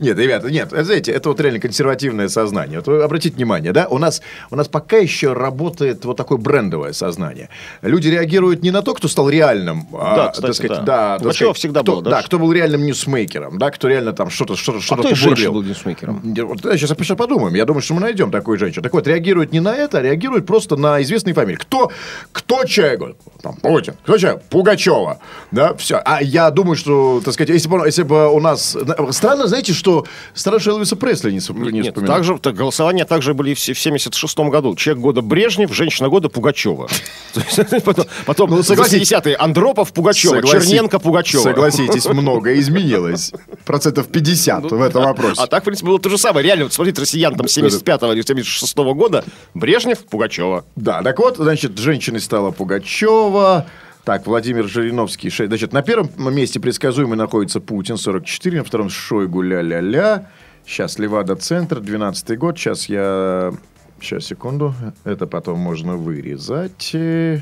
Нет, 0.01 0.17
ребята, 0.17 0.49
нет, 0.49 0.69
знаете, 0.71 1.11
это 1.11 1.29
вот 1.29 1.39
реально 1.39 1.59
консервативное 1.59 2.27
сознание. 2.27 2.79
Вот 2.79 2.87
вы 2.87 3.03
обратите 3.03 3.35
внимание, 3.35 3.71
да, 3.71 3.87
у 3.87 3.99
нас, 3.99 4.21
у 4.49 4.55
нас 4.55 4.67
пока 4.67 4.97
еще 4.97 5.33
работает 5.33 6.03
вот 6.05 6.17
такое 6.17 6.39
брендовое 6.39 6.91
сознание. 6.93 7.49
Люди 7.83 8.07
реагируют 8.07 8.63
не 8.63 8.71
на 8.71 8.81
то, 8.81 8.95
кто 8.95 9.07
стал 9.07 9.29
реальным, 9.29 9.87
Да, 9.91 10.25
а, 10.25 10.29
кстати, 10.31 10.47
так 10.47 10.55
сказать, 10.55 10.85
да. 10.85 11.17
да, 11.17 11.23
так 11.23 11.33
сказать, 11.35 11.55
всегда 11.55 11.81
кто, 11.83 11.91
было, 11.91 12.01
да, 12.01 12.09
да, 12.09 12.21
кто 12.23 12.39
был 12.39 12.51
реальным 12.51 12.83
ньюсмейкером, 12.83 13.59
да, 13.59 13.69
кто 13.69 13.87
реально 13.87 14.13
там 14.13 14.31
что-то, 14.31 14.55
что-то, 14.55 14.81
что-то 14.81 15.09
из 15.09 15.17
женщин 15.17 15.29
бурлил. 15.29 15.53
был 15.53 15.61
ньюсмейкером? 15.61 16.21
Вот, 16.47 16.61
да, 16.61 16.75
сейчас, 16.77 16.89
сейчас 16.89 17.17
подумаем. 17.17 17.53
Я 17.53 17.65
думаю, 17.65 17.83
что 17.83 17.93
мы 17.93 18.01
найдем 18.01 18.31
такую 18.31 18.57
женщину. 18.57 18.81
Так 18.81 18.93
вот, 18.93 19.05
реагирует 19.05 19.51
не 19.51 19.59
на 19.59 19.75
это, 19.75 19.99
а 19.99 20.01
реагирует 20.01 20.47
просто 20.47 20.77
на 20.77 20.99
известные 21.03 21.35
фамилии. 21.35 21.57
Кто, 21.57 21.91
кто 22.31 22.65
человек? 22.65 23.15
Там, 23.43 23.55
Путин. 23.57 23.93
Кто 24.03 24.17
человек? 24.17 24.41
Пугачева. 24.49 25.19
Да, 25.51 25.75
все. 25.75 26.01
А 26.03 26.23
я 26.23 26.49
думаю, 26.49 26.75
что, 26.75 27.21
так 27.23 27.35
сказать, 27.35 27.49
если 27.49 27.69
бы, 27.69 27.85
если 27.85 28.03
бы 28.03 28.29
у 28.31 28.39
нас... 28.39 28.75
Странно, 29.11 29.47
знаете, 29.47 29.73
что 29.73 29.90
что 30.33 30.71
Элвиса 30.71 30.95
Пресли 30.95 31.31
не, 31.31 31.39
не 31.71 31.79
Нет, 31.79 31.87
вспоминал. 31.93 32.15
также, 32.15 32.37
так, 32.39 32.55
голосования 32.55 33.05
также 33.05 33.33
были 33.33 33.53
в, 33.53 33.59
се- 33.59 33.73
в 33.73 33.79
76 33.79 34.39
году. 34.39 34.75
Человек 34.75 35.01
года 35.03 35.21
Брежнев, 35.21 35.73
женщина 35.73 36.09
года 36.09 36.29
Пугачева. 36.29 36.87
Потом, 37.85 38.05
потом 38.25 38.49
Ну, 38.51 38.63
согласитесь. 38.63 39.11
80-е 39.11 39.35
Андропов, 39.37 39.93
Пугачева, 39.93 40.41
Черненко, 40.43 40.99
Пугачева. 40.99 41.41
Согласитесь, 41.43 42.05
многое 42.13 42.59
изменилось. 42.59 43.31
Процентов 43.65 44.07
50 44.07 44.71
в 44.71 44.81
этом 44.81 45.03
вопросе. 45.03 45.41
А 45.41 45.47
так, 45.47 45.61
в 45.63 45.65
принципе, 45.65 45.87
было 45.87 45.99
то 45.99 46.09
же 46.09 46.17
самое. 46.17 46.45
Реально, 46.45 46.65
вот 46.65 46.73
смотрите, 46.73 47.01
россиян 47.01 47.35
там 47.35 47.47
75 47.47 48.03
или 48.03 48.21
76 48.21 48.77
года, 48.77 49.23
Брежнев, 49.53 49.99
Пугачева. 50.05 50.65
Да, 50.75 51.01
так 51.01 51.19
вот, 51.19 51.37
значит, 51.37 51.77
женщиной 51.77 52.19
стала 52.19 52.51
Пугачева. 52.51 53.65
Так, 54.03 54.25
Владимир 54.25 54.67
Жириновский, 54.67 55.29
шесть. 55.29 55.49
Значит, 55.49 55.73
на 55.73 55.83
первом 55.83 56.09
месте 56.33 56.59
предсказуемо 56.59 57.15
находится 57.15 57.59
Путин, 57.59 57.97
44, 57.97 58.59
на 58.59 58.63
втором 58.63 58.89
Шойгу, 58.89 59.41
ля-ля-ля. 59.41 60.27
Сейчас 60.65 60.97
Левада-центр, 60.97 61.79
12 61.79 62.37
год. 62.37 62.57
Сейчас 62.57 62.89
я... 62.89 63.53
Сейчас, 63.99 64.25
секунду. 64.25 64.73
Это 65.03 65.27
потом 65.27 65.59
можно 65.59 65.95
вырезать. 65.97 66.91
Э, 66.95 67.41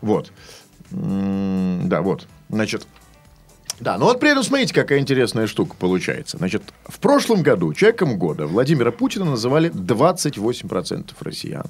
Вот. 0.00 0.32
Да, 0.90 2.02
вот. 2.02 2.28
Значит, 2.48 2.86
да, 3.80 3.98
ну 3.98 4.04
вот 4.04 4.20
при 4.20 4.30
этом 4.30 4.44
смотрите, 4.44 4.72
какая 4.72 5.00
интересная 5.00 5.48
штука 5.48 5.74
получается. 5.76 6.38
Значит, 6.38 6.62
в 6.86 7.00
прошлом 7.00 7.42
году 7.42 7.74
человеком 7.74 8.16
года 8.16 8.46
Владимира 8.46 8.92
Путина 8.92 9.24
называли 9.24 9.70
28% 9.70 11.10
россиян. 11.20 11.66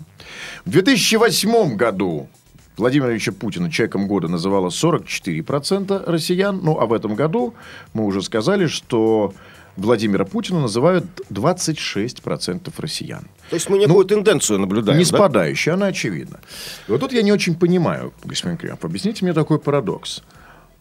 В 0.66 0.70
2008 0.70 1.76
году 1.76 2.28
Владимира 2.76 3.12
Ильича 3.12 3.32
Путина 3.32 3.70
человеком 3.70 4.08
года 4.08 4.28
называло 4.28 4.68
44% 4.68 6.10
россиян. 6.10 6.60
Ну, 6.62 6.78
а 6.78 6.86
в 6.86 6.92
этом 6.92 7.14
году 7.14 7.54
мы 7.92 8.04
уже 8.04 8.20
сказали, 8.22 8.66
что 8.66 9.32
Владимира 9.76 10.24
Путина 10.24 10.60
называют 10.60 11.04
26% 11.30 12.72
россиян. 12.78 13.28
То 13.50 13.56
есть 13.56 13.68
мы 13.68 13.78
некую 13.78 14.04
тенденцию 14.04 14.58
наблюдаем, 14.58 14.98
Не 14.98 15.04
да? 15.04 15.16
спадающая, 15.16 15.74
она 15.74 15.86
очевидна. 15.86 16.40
И 16.88 16.90
вот 16.92 17.00
тут 17.00 17.12
я 17.12 17.22
не 17.22 17.32
очень 17.32 17.54
понимаю, 17.56 18.12
господин 18.24 18.56
Кремов, 18.56 18.84
объясните 18.84 19.24
мне 19.24 19.34
такой 19.34 19.58
парадокс. 19.58 20.22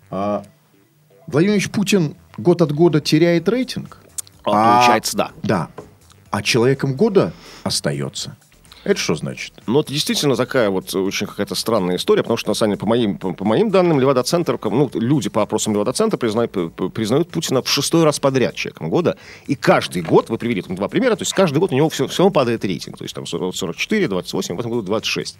А 0.09 0.43
Владимир 1.27 1.53
Ильич 1.55 1.69
Путин 1.69 2.15
год 2.37 2.61
от 2.61 2.71
года 2.71 3.01
теряет 3.01 3.47
рейтинг? 3.49 3.99
А, 4.45 4.77
получается, 4.79 5.17
да. 5.17 5.31
Да. 5.43 5.69
А 6.31 6.41
человеком 6.41 6.95
года 6.95 7.33
остается. 7.63 8.35
Это 8.83 8.99
что 8.99 9.15
значит? 9.15 9.53
Ну, 9.65 9.79
это 9.79 9.93
действительно 9.93 10.35
такая 10.35 10.69
вот 10.69 10.93
очень 10.93 11.25
какая-то 11.25 11.55
странная 11.55 11.95
история, 11.95 12.21
потому 12.21 12.37
что, 12.37 12.49
на 12.49 12.53
самом 12.53 12.71
деле, 12.71 12.79
по 12.79 12.85
моим, 12.85 13.17
по, 13.17 13.33
по 13.33 13.45
моим 13.45 13.69
данным, 13.69 13.99
Левада-центр, 13.99 14.59
ну, 14.63 14.89
люди 14.93 15.29
по 15.29 15.41
опросам 15.41 15.73
Левада-центра 15.73 16.17
признают, 16.17 16.51
признают 16.93 17.29
Путина 17.29 17.61
в 17.61 17.69
шестой 17.69 18.03
раз 18.03 18.19
подряд 18.19 18.55
человеком 18.55 18.89
года. 18.89 19.17
И 19.47 19.55
каждый 19.55 20.01
год, 20.01 20.29
вы 20.29 20.37
привели 20.37 20.61
там 20.61 20.75
два 20.75 20.89
примера, 20.89 21.15
то 21.15 21.21
есть 21.21 21.33
каждый 21.33 21.59
год 21.59 21.71
у 21.71 21.75
него 21.75 21.89
все, 21.89 22.07
все 22.07 22.29
падает 22.29 22.65
рейтинг. 22.65 22.97
То 22.97 23.03
есть 23.05 23.15
там 23.15 23.25
40 23.25 23.55
44, 23.55 24.07
28, 24.07 24.55
в 24.55 24.59
этом 24.59 24.71
году 24.71 24.81
26. 24.83 25.37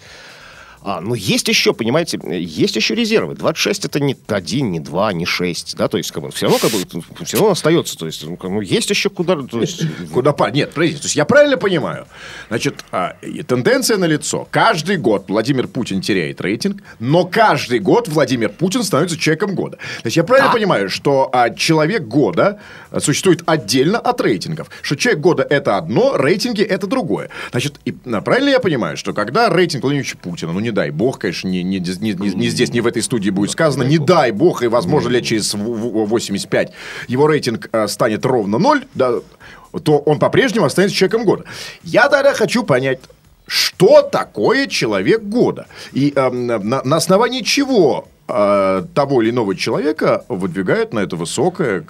А, 0.84 1.00
ну, 1.02 1.16
есть 1.16 1.48
еще, 1.48 1.74
понимаете, 1.74 2.20
есть 2.30 2.76
еще 2.76 2.94
резервы. 2.94 3.36
26 3.36 3.86
это 3.86 4.00
не 4.00 4.18
1, 4.28 4.72
не 4.72 4.80
2, 4.80 5.14
не 5.14 5.26
6, 5.26 5.76
да, 5.78 5.88
то 5.88 5.98
есть, 5.98 6.12
как 6.12 6.24
бы, 6.24 6.32
все 6.32 6.48
равно, 6.48 6.60
как 6.60 6.72
бы, 6.72 6.80
все 7.26 7.38
равно 7.38 7.52
остается, 7.52 7.98
то 7.98 8.06
есть, 8.06 8.24
ну, 8.26 8.36
бы, 8.36 8.64
есть 8.64 8.90
еще 8.90 9.10
куда, 9.10 9.36
то 9.36 9.62
есть, 9.62 9.84
Куда. 10.12 10.34
Нет, 10.52 10.72
подождите, 10.74 11.02
то 11.02 11.06
есть 11.06 11.16
я 11.16 11.26
правильно 11.26 11.58
понимаю? 11.58 12.08
Значит, 12.50 12.84
а, 12.92 13.16
тенденция 13.48 13.98
на 13.98 14.06
лицо. 14.06 14.48
Каждый 14.52 14.98
год 14.98 15.26
Владимир 15.28 15.68
Путин 15.68 16.02
теряет 16.02 16.42
рейтинг, 16.42 16.82
но 17.00 17.26
каждый 17.26 17.80
год 17.80 18.08
Владимир 18.08 18.50
Путин 18.50 18.84
становится 18.84 19.18
человеком 19.18 19.56
года. 19.56 19.78
То 19.78 20.08
есть 20.08 20.18
я 20.18 20.24
правильно 20.24 20.52
понимаю, 20.52 20.90
что 20.90 21.30
а, 21.32 21.50
человек 21.50 22.04
года 22.04 22.60
а, 22.92 23.00
существует 23.00 23.44
отдельно 23.46 24.00
от 24.00 24.20
рейтингов? 24.22 24.70
Что 24.82 24.96
человек 24.96 25.22
года 25.22 25.44
это 25.50 25.78
одно, 25.78 26.18
рейтинги 26.18 26.62
это 26.62 26.88
другое. 26.88 27.30
Значит, 27.52 27.80
и, 27.86 27.96
а, 28.06 28.22
правильно 28.22 28.50
я 28.50 28.60
понимаю, 28.60 28.98
что 28.98 29.14
когда 29.14 29.50
рейтинг 29.50 29.84
Владимира 29.84 30.08
Путина, 30.22 30.52
ну 30.52 30.60
не 30.60 30.73
дай 30.74 30.90
бог, 30.90 31.20
конечно, 31.20 31.48
не, 31.48 31.64
не, 31.64 31.80
не- 31.80 32.14
не- 32.14 32.50
здесь, 32.50 32.72
не 32.74 32.82
в 32.82 32.88
этой 32.88 33.02
студии 33.02 33.30
будет 33.30 33.52
сказано, 33.52 33.84
не 33.84 33.98
дай 33.98 34.32
бог, 34.32 34.64
и 34.64 34.68
возможно 34.68 35.10
лет 35.10 35.24
через 35.24 35.54
в- 35.54 35.58
в- 35.58 36.06
85 36.08 36.72
его 37.08 37.28
рейтинг 37.28 37.70
а, 37.72 37.88
станет 37.88 38.26
ровно 38.26 38.58
ноль, 38.58 38.84
да, 38.96 39.14
то 39.84 39.98
он 40.00 40.20
по-прежнему 40.20 40.66
останется 40.66 40.96
человеком 40.96 41.24
года. 41.26 41.46
Я 41.84 42.10
тогда 42.10 42.34
хочу 42.34 42.64
понять, 42.64 43.00
что 43.48 44.02
такое 44.02 44.68
человек 44.68 45.22
года? 45.24 45.68
И 45.94 46.14
эм, 46.16 46.48
на, 46.48 46.60
на 46.84 46.96
основании 46.96 47.42
чего 47.42 48.08
э, 48.28 48.84
того 48.94 49.22
или 49.22 49.30
иного 49.30 49.56
человека 49.56 50.26
выдвигают 50.30 50.94
на 50.94 51.00
это 51.00 51.16
высокое 51.16 51.86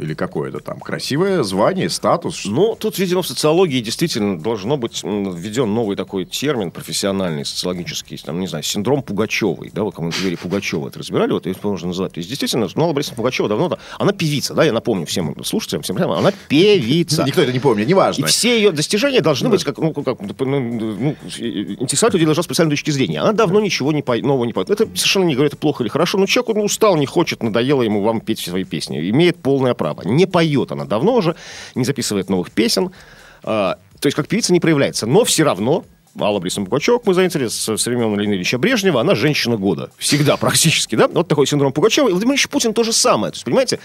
или 0.00 0.14
какое-то 0.14 0.60
там 0.60 0.80
красивое 0.80 1.42
звание, 1.42 1.88
статус? 1.90 2.44
Ну, 2.44 2.76
тут, 2.78 2.98
видимо, 2.98 3.22
в 3.22 3.26
социологии 3.26 3.80
действительно 3.80 4.38
должно 4.38 4.76
быть 4.76 5.02
введен 5.02 5.72
новый 5.72 5.96
такой 5.96 6.24
термин 6.24 6.70
профессиональный, 6.70 7.44
социологический, 7.44 8.18
там, 8.18 8.40
не 8.40 8.46
знаю, 8.46 8.64
синдром 8.64 9.02
Пугачевой, 9.02 9.70
да, 9.72 9.84
вы 9.84 9.92
кому-то 9.92 10.16
говорили 10.18 10.36
Пугачева, 10.36 10.88
это 10.88 10.98
разбирали, 10.98 11.32
вот, 11.32 11.46
это 11.46 11.66
можно 11.66 11.88
называть. 11.88 12.12
То 12.14 12.18
есть, 12.18 12.28
действительно, 12.28 12.68
ну, 12.74 12.84
Алла 12.84 12.92
Борисовна 12.92 13.16
Пугачева 13.16 13.48
давно, 13.48 13.78
она 13.98 14.12
певица, 14.12 14.54
да, 14.54 14.64
я 14.64 14.72
напомню 14.72 15.06
всем 15.06 15.34
слушателям, 15.44 15.82
всем 15.82 15.96
прямо, 15.96 16.18
она 16.18 16.32
певица. 16.48 17.24
Никто 17.24 17.42
это 17.42 17.52
не 17.52 17.60
помнит, 17.60 17.86
И 17.86 17.88
неважно. 17.88 18.26
все 18.26 18.56
ее 18.56 18.72
достижения 18.72 19.20
должны 19.20 19.48
быть, 19.48 19.64
как, 19.64 19.78
ну, 19.78 19.92
как, 19.92 20.20
ну, 20.20 20.60
ну, 20.60 21.16
интересовать 21.38 22.14
людей 22.14 22.26
должна 22.26 22.42
с 22.42 22.46
специальной 22.46 22.72
точки 22.72 22.90
зрения. 22.90 23.20
Она 23.20 23.32
давно 23.32 23.60
ничего 23.60 23.92
не 23.92 24.02
по, 24.02 24.16
нового 24.16 24.44
не 24.44 24.52
поет. 24.52 24.70
Это 24.70 24.86
совершенно 24.94 25.24
не 25.24 25.34
говорит, 25.34 25.58
плохо 25.60 25.82
или 25.84 25.90
хорошо, 25.90 26.18
но 26.18 26.26
человек 26.26 26.56
он 26.56 26.64
устал, 26.64 26.96
не 26.96 27.06
хочет, 27.06 27.42
надоело 27.42 27.82
ему 27.82 28.02
вам 28.02 28.20
петь 28.20 28.40
свои 28.40 28.64
песни. 28.64 29.10
Имеет 29.10 29.40
полное 29.40 29.74
право. 29.74 30.02
Не 30.02 30.26
поет 30.26 30.72
она 30.72 30.84
давно 30.84 31.14
уже, 31.14 31.36
не 31.74 31.84
записывает 31.84 32.28
новых 32.28 32.50
песен. 32.50 32.90
А, 33.42 33.78
то 34.00 34.06
есть, 34.06 34.16
как 34.16 34.28
певица 34.28 34.52
не 34.52 34.60
проявляется. 34.60 35.06
Но 35.06 35.24
все 35.24 35.44
равно 35.44 35.84
Алла 36.18 36.38
Борисовна 36.38 36.68
Пугачева, 36.68 37.00
мы 37.04 37.14
заметили, 37.14 37.46
с, 37.46 37.68
с 37.68 37.86
времен 37.86 38.14
Леонида 38.14 38.34
Ильича 38.34 38.58
Брежнева, 38.58 39.00
она 39.00 39.14
женщина 39.14 39.56
года. 39.56 39.90
Всегда 39.98 40.36
практически, 40.36 40.96
да? 40.96 41.08
Вот 41.08 41.28
такой 41.28 41.46
синдром 41.46 41.72
Пугачева. 41.72 42.08
И 42.08 42.12
Владимир 42.12 42.34
Ильич 42.34 42.48
Путин 42.48 42.74
то 42.74 42.82
же 42.82 42.92
самое. 42.92 43.30
То 43.32 43.36
есть, 43.36 43.44
понимаете, 43.44 43.78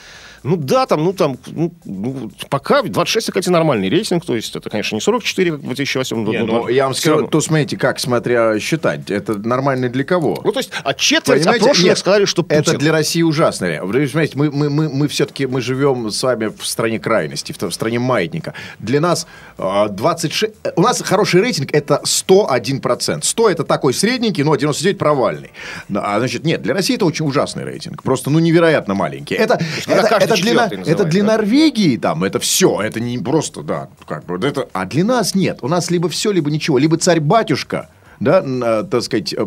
ну 0.46 0.58
да, 0.58 0.86
там, 0.86 1.04
ну 1.04 1.12
там, 1.14 1.38
ну, 1.48 1.74
ну, 1.86 2.32
пока 2.50 2.84
26, 2.84 3.28
кстати, 3.28 3.50
нормальный 3.50 3.90
рейтинг. 3.90 4.26
То 4.26 4.36
есть, 4.36 4.56
это, 4.56 4.70
конечно, 4.70 4.96
не 4.96 5.02
44, 5.02 5.52
как 5.52 5.60
в 5.60 5.64
2008 5.66 6.18
Не, 6.18 6.24
году. 6.40 6.46
ну, 6.46 6.68
я 6.68 6.86
вам 6.86 6.94
скажу, 6.94 7.16
равно. 7.16 7.30
то 7.30 7.42
смотрите, 7.42 7.78
как, 7.78 8.00
смотря 8.00 8.60
считать, 8.60 9.10
это 9.10 9.38
нормально 9.40 9.90
для 9.90 10.04
кого? 10.04 10.40
Ну, 10.44 10.52
то 10.52 10.60
есть, 10.60 10.72
а 10.84 10.94
четверть 10.94 11.40
Понимаете, 11.40 11.66
опрошенных 11.66 11.90
нет, 11.90 11.98
сказали, 11.98 12.26
что 12.26 12.44
Путин. 12.44 12.62
Это 12.62 12.78
для 12.78 12.92
России 12.92 13.24
ужасно. 13.24 13.80
Вы 13.84 13.94
понимаете, 13.94 14.38
мы, 14.38 14.52
мы, 14.52 14.70
мы, 14.70 14.90
мы 14.90 15.08
все-таки 15.08 15.48
мы 15.48 15.62
живем 15.62 16.12
с 16.12 16.22
вами 16.22 16.48
в 16.56 16.66
стране 16.66 17.00
крайности, 17.00 17.52
в, 17.52 17.62
в 17.62 17.72
стране 17.72 18.00
маятника. 18.00 18.54
Для 18.80 19.02
нас 19.02 19.26
э, 19.58 19.88
26... 19.90 20.54
У 20.76 20.82
нас 20.82 21.02
хороший 21.02 21.42
рейтинг 21.42 21.74
это 21.74 22.02
101%. 22.28 23.24
100 23.24 23.50
это 23.50 23.64
такой 23.64 23.94
средненький, 23.94 24.44
но 24.44 24.56
99 24.56 24.98
провальный. 24.98 25.52
А 25.94 26.20
значит, 26.20 26.44
нет, 26.44 26.62
для 26.62 26.74
России 26.74 26.96
это 26.96 27.06
очень 27.06 27.26
ужасный 27.26 27.64
рейтинг. 27.64 28.04
Просто, 28.04 28.30
ну, 28.30 28.40
невероятно 28.40 28.94
маленький. 28.94 29.36
Это, 29.36 29.60
это, 29.88 30.16
это, 30.20 30.36
для, 30.36 30.66
это 30.66 31.04
для 31.06 31.24
да? 31.24 31.28
Норвегии 31.34 31.98
там, 31.98 32.24
это 32.24 32.40
все. 32.40 32.82
Это 32.82 33.00
не 33.00 33.18
просто, 33.18 33.62
да, 33.62 33.90
как 34.08 34.26
бы, 34.26 34.36
это... 34.46 34.68
А 34.74 34.86
для 34.86 35.04
нас 35.06 35.36
нет. 35.36 35.60
У 35.62 35.68
нас 35.68 35.92
либо 35.92 36.10
все, 36.10 36.32
либо 36.32 36.50
ничего. 36.50 36.78
Либо 36.78 36.98
царь-батюшка, 36.98 37.90
да, 38.20 38.44
э, 38.46 38.84
так 38.90 39.04
сказать, 39.04 39.34
э, 39.34 39.46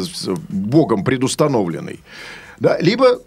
с- 0.00 0.28
богом 0.48 1.04
предустановленный, 1.04 2.00
да, 2.58 2.78
либо 2.78 3.20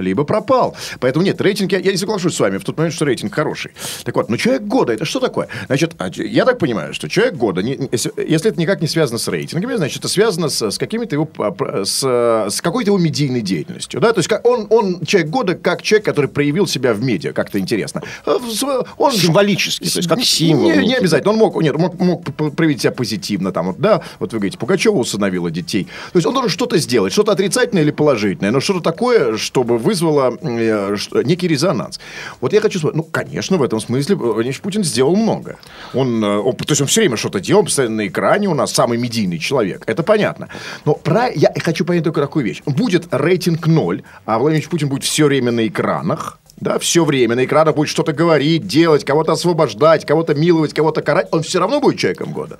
либо 0.00 0.24
пропал. 0.24 0.76
Поэтому 1.00 1.24
нет, 1.24 1.40
рейтинг, 1.40 1.72
я, 1.72 1.78
я 1.78 1.90
не 1.92 1.96
соглашусь 1.98 2.34
с 2.34 2.40
вами 2.40 2.58
в 2.58 2.64
тот 2.64 2.76
момент, 2.76 2.94
что 2.94 3.04
рейтинг 3.04 3.34
хороший. 3.34 3.72
Так 4.04 4.16
вот, 4.16 4.28
но 4.28 4.36
человек 4.36 4.62
года, 4.62 4.92
это 4.92 5.04
что 5.04 5.20
такое? 5.20 5.48
Значит, 5.66 5.92
а, 5.98 6.10
я 6.14 6.44
так 6.44 6.58
понимаю, 6.58 6.94
что 6.94 7.08
человек 7.08 7.34
года, 7.34 7.62
не- 7.62 7.88
если, 7.92 8.12
если 8.26 8.50
это 8.50 8.60
никак 8.60 8.80
не 8.80 8.88
связано 8.88 9.18
с 9.18 9.28
рейтингами, 9.28 9.74
значит, 9.76 9.98
это 9.98 10.08
связано 10.08 10.48
с, 10.48 10.70
с 10.70 10.78
какими-то 10.78 11.14
его, 11.16 11.28
а, 11.38 11.84
с, 11.84 12.02
э, 12.04 12.50
с 12.50 12.60
какой-то 12.60 12.90
его 12.90 12.98
медийной 12.98 13.40
деятельностью. 13.40 14.00
Да? 14.00 14.12
То 14.12 14.18
есть 14.18 14.28
как 14.28 14.46
он, 14.46 14.66
он 14.70 15.04
человек 15.04 15.30
года 15.30 15.54
как 15.54 15.82
человек, 15.82 16.04
который 16.04 16.28
проявил 16.28 16.66
себя 16.66 16.94
в 16.94 17.02
медиа, 17.02 17.32
как-то 17.32 17.58
интересно. 17.58 18.02
Сво- 18.24 18.86
Он, 18.96 19.12
Символически, 19.12 19.88
то 19.88 19.98
есть 19.98 20.08
как 20.08 20.22
символ 20.22 20.70
Не, 20.70 20.86
не 20.86 20.94
обязательно. 20.94 21.32
Он 21.32 21.38
мог, 21.38 21.60
нет, 21.62 21.76
мог, 21.76 21.98
мог 21.98 22.24
проявить 22.54 22.80
себя 22.82 22.92
позитивно. 22.92 23.52
Там, 23.52 23.66
вот, 23.68 23.78
да, 23.78 24.02
вот 24.18 24.32
вы 24.32 24.38
говорите, 24.38 24.58
Пугачева 24.58 24.96
усыновила 24.96 25.50
детей. 25.50 25.84
То 26.12 26.16
есть 26.18 26.26
он 26.26 26.34
должен 26.34 26.50
что-то 26.50 26.78
сделать, 26.78 27.12
что-то 27.12 27.32
отрицательное 27.32 27.82
или 27.82 27.90
положительное, 27.90 28.50
но 28.50 28.60
что-то 28.60 28.80
такое, 28.80 29.36
чтобы 29.36 29.78
вызвало 29.88 30.36
э, 30.42 30.96
некий 31.24 31.48
резонанс. 31.48 31.98
Вот 32.40 32.52
я 32.52 32.60
хочу 32.60 32.78
сказать, 32.78 32.96
ну, 32.96 33.02
конечно, 33.02 33.56
в 33.56 33.62
этом 33.62 33.80
смысле 33.80 34.14
Владимир 34.16 34.60
Путин 34.60 34.84
сделал 34.84 35.16
много. 35.16 35.56
Он, 35.94 36.22
э, 36.22 36.36
он- 36.38 36.54
то 36.56 36.64
есть 36.72 36.80
он 36.82 36.86
все 36.86 37.00
время 37.00 37.16
что-то 37.16 37.40
делал, 37.40 37.64
постоянно 37.64 37.96
на 37.96 38.06
экране 38.06 38.48
у 38.48 38.54
нас 38.54 38.72
самый 38.72 38.98
медийный 38.98 39.38
человек. 39.38 39.82
Это 39.86 40.02
понятно. 40.02 40.48
Но 40.84 40.94
про, 40.94 41.30
я 41.34 41.52
хочу 41.64 41.84
понять 41.84 42.04
только 42.04 42.20
такую 42.20 42.44
вещь. 42.44 42.62
Будет 42.66 43.08
рейтинг 43.10 43.66
ноль, 43.66 44.02
а 44.26 44.38
Владимир 44.38 44.68
Путин 44.68 44.88
будет 44.88 45.04
все 45.04 45.24
время 45.24 45.52
на 45.52 45.66
экранах. 45.66 46.38
Да, 46.60 46.78
все 46.78 47.04
время 47.04 47.36
на 47.36 47.44
экранах 47.44 47.76
будет 47.76 47.88
что-то 47.88 48.12
говорить, 48.12 48.66
делать, 48.66 49.04
кого-то 49.04 49.32
освобождать, 49.32 50.04
кого-то 50.04 50.34
миловать, 50.34 50.74
кого-то 50.74 51.02
карать. 51.02 51.28
Он 51.30 51.42
все 51.42 51.60
равно 51.60 51.80
будет 51.80 51.98
человеком 51.98 52.32
года. 52.32 52.58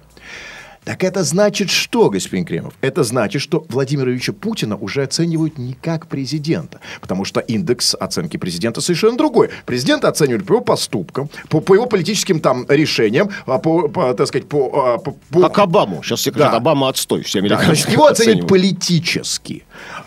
Так 0.88 1.05
это 1.05 1.22
значит 1.22 1.68
что, 1.68 2.09
господин 2.09 2.46
Кремов? 2.46 2.72
Это 2.81 3.05
значит, 3.05 3.42
что 3.42 3.66
Владимира 3.68 4.11
Ильича 4.11 4.33
Путина 4.33 4.74
уже 4.74 5.03
оценивают 5.03 5.59
не 5.59 5.74
как 5.74 6.07
президента. 6.07 6.81
Потому 7.03 7.27
что 7.27 7.40
индекс 7.40 7.94
оценки 7.94 8.38
президента 8.38 8.81
совершенно 8.81 9.18
другой. 9.18 9.51
Президента 9.66 10.09
оценивают 10.09 10.46
по 10.46 10.55
его 10.55 10.62
поступкам, 10.62 11.29
по, 11.51 11.61
по 11.61 11.74
его 11.74 11.85
политическим 11.85 12.40
там 12.40 12.64
решениям, 12.70 13.29
а 13.44 13.59
по, 13.59 13.88
по, 13.88 14.14
так 14.14 14.29
сказать, 14.29 14.48
по... 14.48 14.94
а, 14.94 14.96
по- 14.96 15.12
по- 15.31 15.42
Как 15.42 15.59
Обаму. 15.59 16.03
Сейчас 16.03 16.20
все 16.20 16.31
говорят, 16.31 16.53
Да. 16.53 16.57
Обама 16.57 16.88
отстой. 16.88 17.22
Все 17.22 17.42
Да, 17.42 17.62
значит, 17.62 17.90
его 17.90 18.07
оценивают. 18.07 18.48
политически. 18.48 19.64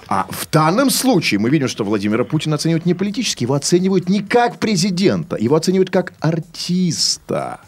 А 0.08 0.26
в 0.32 0.50
данном 0.50 0.90
случае 0.90 1.40
мы 1.40 1.52
видим, 1.52 1.68
что 1.68 1.84
Владимира 1.84 2.24
Путина 2.24 2.56
оценивают 2.56 2.88
не 2.88 2.96
политически, 2.96 3.44
его 3.44 3.54
оценивают 3.54 4.10
не 4.10 4.24
как 4.24 4.58
президента, 4.58 5.36
его 5.36 5.56
оценивают 5.56 5.92
как 5.92 6.14
артиста. 6.22 7.60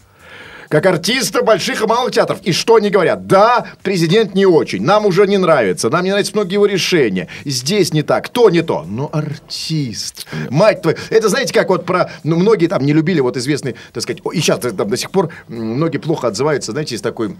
Как 0.74 0.86
артиста 0.86 1.42
больших 1.42 1.82
и 1.82 1.86
малых 1.86 2.14
театров. 2.14 2.40
И 2.42 2.50
что 2.50 2.74
они 2.74 2.90
говорят? 2.90 3.28
Да, 3.28 3.64
президент 3.84 4.34
не 4.34 4.44
очень. 4.44 4.82
Нам 4.82 5.06
уже 5.06 5.24
не 5.28 5.38
нравится. 5.38 5.88
Нам 5.88 6.02
не 6.02 6.10
нравятся 6.10 6.32
многие 6.34 6.54
его 6.54 6.66
решения. 6.66 7.28
Здесь 7.44 7.92
не 7.92 8.02
так. 8.02 8.28
То 8.28 8.50
не 8.50 8.60
то. 8.60 8.82
Но 8.82 9.08
артист. 9.12 10.26
Мать 10.50 10.82
твою. 10.82 10.96
Это 11.10 11.28
знаете, 11.28 11.54
как 11.54 11.68
вот 11.68 11.86
про... 11.86 12.10
Ну, 12.24 12.34
многие 12.34 12.66
там 12.66 12.84
не 12.84 12.92
любили 12.92 13.20
вот 13.20 13.36
известный, 13.36 13.76
так 13.92 14.02
сказать... 14.02 14.20
И 14.32 14.40
сейчас 14.40 14.58
там 14.58 14.90
до 14.90 14.96
сих 14.96 15.12
пор 15.12 15.28
многие 15.46 15.98
плохо 15.98 16.26
отзываются. 16.26 16.72
Знаете, 16.72 16.96
есть 16.96 17.04
такой 17.04 17.36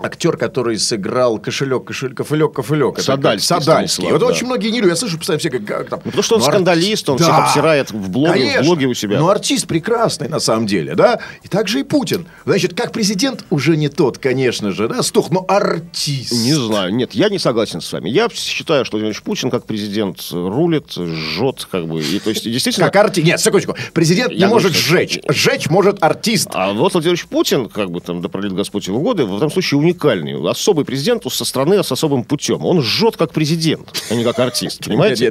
актер, 0.00 0.36
который 0.36 0.78
сыграл 0.78 1.38
кошелек, 1.38 1.84
кошелек, 1.84 2.16
кофелек, 2.16 2.52
кофелек. 2.52 2.94
Это 2.94 3.02
Садальский 3.02 3.46
Садальский. 3.46 3.94
Станислав, 3.94 4.12
Вот 4.12 4.20
да. 4.20 4.26
очень 4.26 4.46
многие 4.46 4.68
не 4.68 4.80
любят. 4.80 4.90
Я 4.90 4.96
слышу 4.96 5.18
постоянно 5.18 5.40
все 5.40 5.50
как, 5.50 5.64
как 5.64 5.88
там. 5.88 6.00
Ну, 6.04 6.10
потому 6.10 6.22
что 6.22 6.36
он 6.36 6.40
ну, 6.40 6.46
скандалист, 6.46 7.08
он 7.08 7.18
всех 7.18 7.38
обсирает 7.38 7.90
в 7.90 8.10
блоге, 8.10 8.60
в 8.60 8.64
блоге 8.64 8.86
у 8.86 8.94
себя. 8.94 9.18
Но 9.18 9.28
артист 9.28 9.66
прекрасный 9.66 10.28
на 10.28 10.40
самом 10.40 10.66
деле, 10.66 10.94
да? 10.94 11.20
И 11.42 11.48
также 11.48 11.80
и 11.80 11.82
Путин. 11.82 12.26
Значит, 12.44 12.74
как 12.74 12.92
президент 12.92 13.44
уже 13.50 13.76
не 13.76 13.88
тот, 13.88 14.18
конечно 14.18 14.72
же, 14.72 14.88
да, 14.88 15.02
стух, 15.02 15.30
но 15.30 15.44
артист. 15.48 16.32
Не 16.32 16.54
знаю. 16.54 16.94
Нет, 16.94 17.12
я 17.12 17.28
не 17.28 17.38
согласен 17.38 17.80
с 17.80 17.92
вами. 17.92 18.08
Я 18.08 18.28
считаю, 18.32 18.84
что 18.84 18.96
Владимир 18.96 19.20
Путин 19.22 19.50
как 19.50 19.64
президент 19.64 20.20
рулит, 20.30 20.92
жжет, 20.92 21.66
как 21.70 21.86
бы. 21.86 22.02
И, 22.02 22.18
то 22.18 22.30
есть, 22.30 22.44
действительно... 22.44 22.86
Как 22.86 23.04
артист. 23.04 23.26
Нет, 23.26 23.40
секундочку. 23.40 23.76
Президент 23.92 24.32
не 24.32 24.46
может 24.46 24.72
сжечь. 24.72 25.18
Сжечь 25.28 25.68
может 25.68 26.02
артист. 26.02 26.48
А 26.52 26.72
вот 26.72 26.92
Владимир 26.92 27.18
Путин, 27.28 27.68
как 27.68 27.90
бы 27.90 28.00
там, 28.00 28.20
да 28.20 28.28
пролит 28.28 28.52
Господь 28.52 28.86
его 28.86 29.00
годы, 29.00 29.24
в 29.24 29.36
этом 29.36 29.50
случае 29.50 29.78
уникальный. 29.88 30.50
Особый 30.50 30.84
президент 30.84 31.24
со 31.32 31.44
страны 31.44 31.82
с 31.82 31.92
особым 31.92 32.24
путем. 32.24 32.64
Он 32.64 32.82
жжет 32.82 33.16
как 33.16 33.32
президент, 33.32 33.88
а 34.10 34.14
не 34.14 34.24
как 34.24 34.38
артист. 34.38 34.84
Понимаете? 34.84 35.26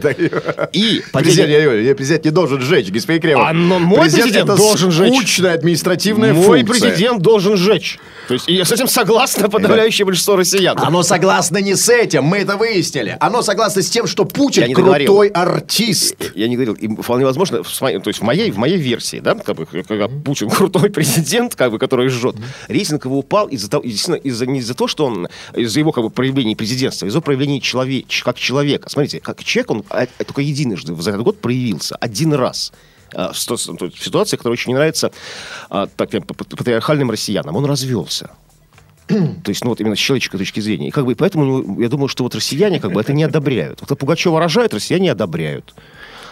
И 0.74 1.02
Президент, 1.14 1.98
президент 1.98 2.26
не 2.26 2.32
должен 2.32 2.62
сжечь, 2.62 2.90
господин 2.90 3.22
Кремов. 3.22 3.46
А, 3.48 3.54
мой 3.54 4.10
президент 4.10 4.48
должен 4.56 4.92
сжечь. 4.92 5.14
скучная 5.14 5.54
административная 5.54 6.34
Мой 6.34 6.60
функция. 6.64 6.90
президент 6.92 7.22
должен 7.22 7.58
жечь. 7.58 8.00
То 8.28 8.34
есть, 8.34 8.48
я 8.48 8.66
с 8.66 8.72
этим 8.72 8.88
согласна 8.88 9.50
подавляющее 9.50 10.06
большинство 10.06 10.36
россиян. 10.36 10.78
Оно 10.80 11.04
согласно 11.04 11.60
не 11.60 11.76
с 11.76 11.88
этим, 11.88 12.24
мы 12.26 12.40
это 12.40 12.58
выяснили. 12.58 13.16
Оно 13.20 13.42
согласно 13.42 13.82
с 13.82 13.90
тем, 13.90 14.06
что 14.06 14.24
Я 14.24 14.30
Путин 14.30 14.74
крутой 14.74 15.30
артист. 15.30 16.34
Я 16.36 16.48
не 16.48 16.56
говорил, 16.56 16.74
и 16.74 16.88
вполне 17.02 17.26
возможно, 17.26 17.64
в 17.64 17.74
своей- 17.74 18.00
то 18.00 18.10
есть 18.10 18.20
в 18.20 18.24
моей, 18.24 18.52
в 18.52 18.58
моей 18.58 18.78
версии, 18.78 19.20
да, 19.20 19.36
как 19.36 19.56
бы, 19.56 19.66
когда 19.66 20.08
Путин 20.08 20.50
крутой 20.58 20.90
президент, 20.90 21.56
как 21.56 21.72
бы, 21.72 21.80
который 21.80 22.10
жжет, 22.10 22.36
рейтинг 22.68 23.06
его 23.06 23.20
упал 23.20 23.48
из-за 23.48 23.70
того, 23.70 23.84
действительно, 23.84 24.16
из-за, 24.16 24.46
не 24.46 24.60
из-за 24.60 24.74
того, 24.74 24.88
что 24.88 25.06
он, 25.06 25.28
из-за 25.56 25.80
его 25.80 25.92
как 25.92 26.04
бы 26.04 26.10
проявлений 26.10 26.56
президентства, 26.56 27.06
а 27.06 27.10
из-за 27.10 27.22
проявлений 27.22 27.62
человек, 27.62 28.06
как 28.24 28.38
человека. 28.38 28.90
Смотрите, 28.90 29.20
как 29.22 29.44
человек, 29.44 29.72
он 29.72 29.84
а, 29.90 30.06
только 30.06 30.42
единожды 30.42 30.96
за 30.96 31.12
этот 31.12 31.24
год 31.24 31.40
проявился, 31.40 31.96
один 31.96 32.34
раз. 32.34 32.74
А, 33.14 33.32
в 33.32 33.38
ситуации, 33.40 34.38
которая 34.38 34.54
очень 34.54 34.72
не 34.72 34.76
нравится 34.76 35.12
а, 35.70 35.88
так, 35.88 36.10
п- 36.10 36.20
патриархальным 36.22 37.10
россиянам. 37.12 37.56
Он 37.56 37.66
развелся. 37.66 38.32
То 39.08 39.50
есть, 39.52 39.64
ну 39.64 39.70
вот 39.70 39.80
именно 39.80 39.96
с 39.96 40.00
человеческой 40.00 40.38
точки 40.38 40.60
зрения. 40.60 40.90
И 40.90 40.92
как 40.92 41.06
бы 41.06 41.14
и 41.14 41.16
поэтому 41.16 41.44
у 41.46 41.62
него- 41.64 41.82
я 41.82 41.88
думаю, 41.88 42.10
что 42.10 42.24
вот 42.26 42.36
россияне 42.36 42.80
как 42.82 42.92
бы 42.92 43.00
это 43.00 43.14
не 43.14 43.24
одобряют. 43.24 43.80
Вот 43.88 43.98
Пугачева 43.98 44.40
рожает, 44.40 44.74
россияне 44.74 45.12
одобряют. 45.12 45.74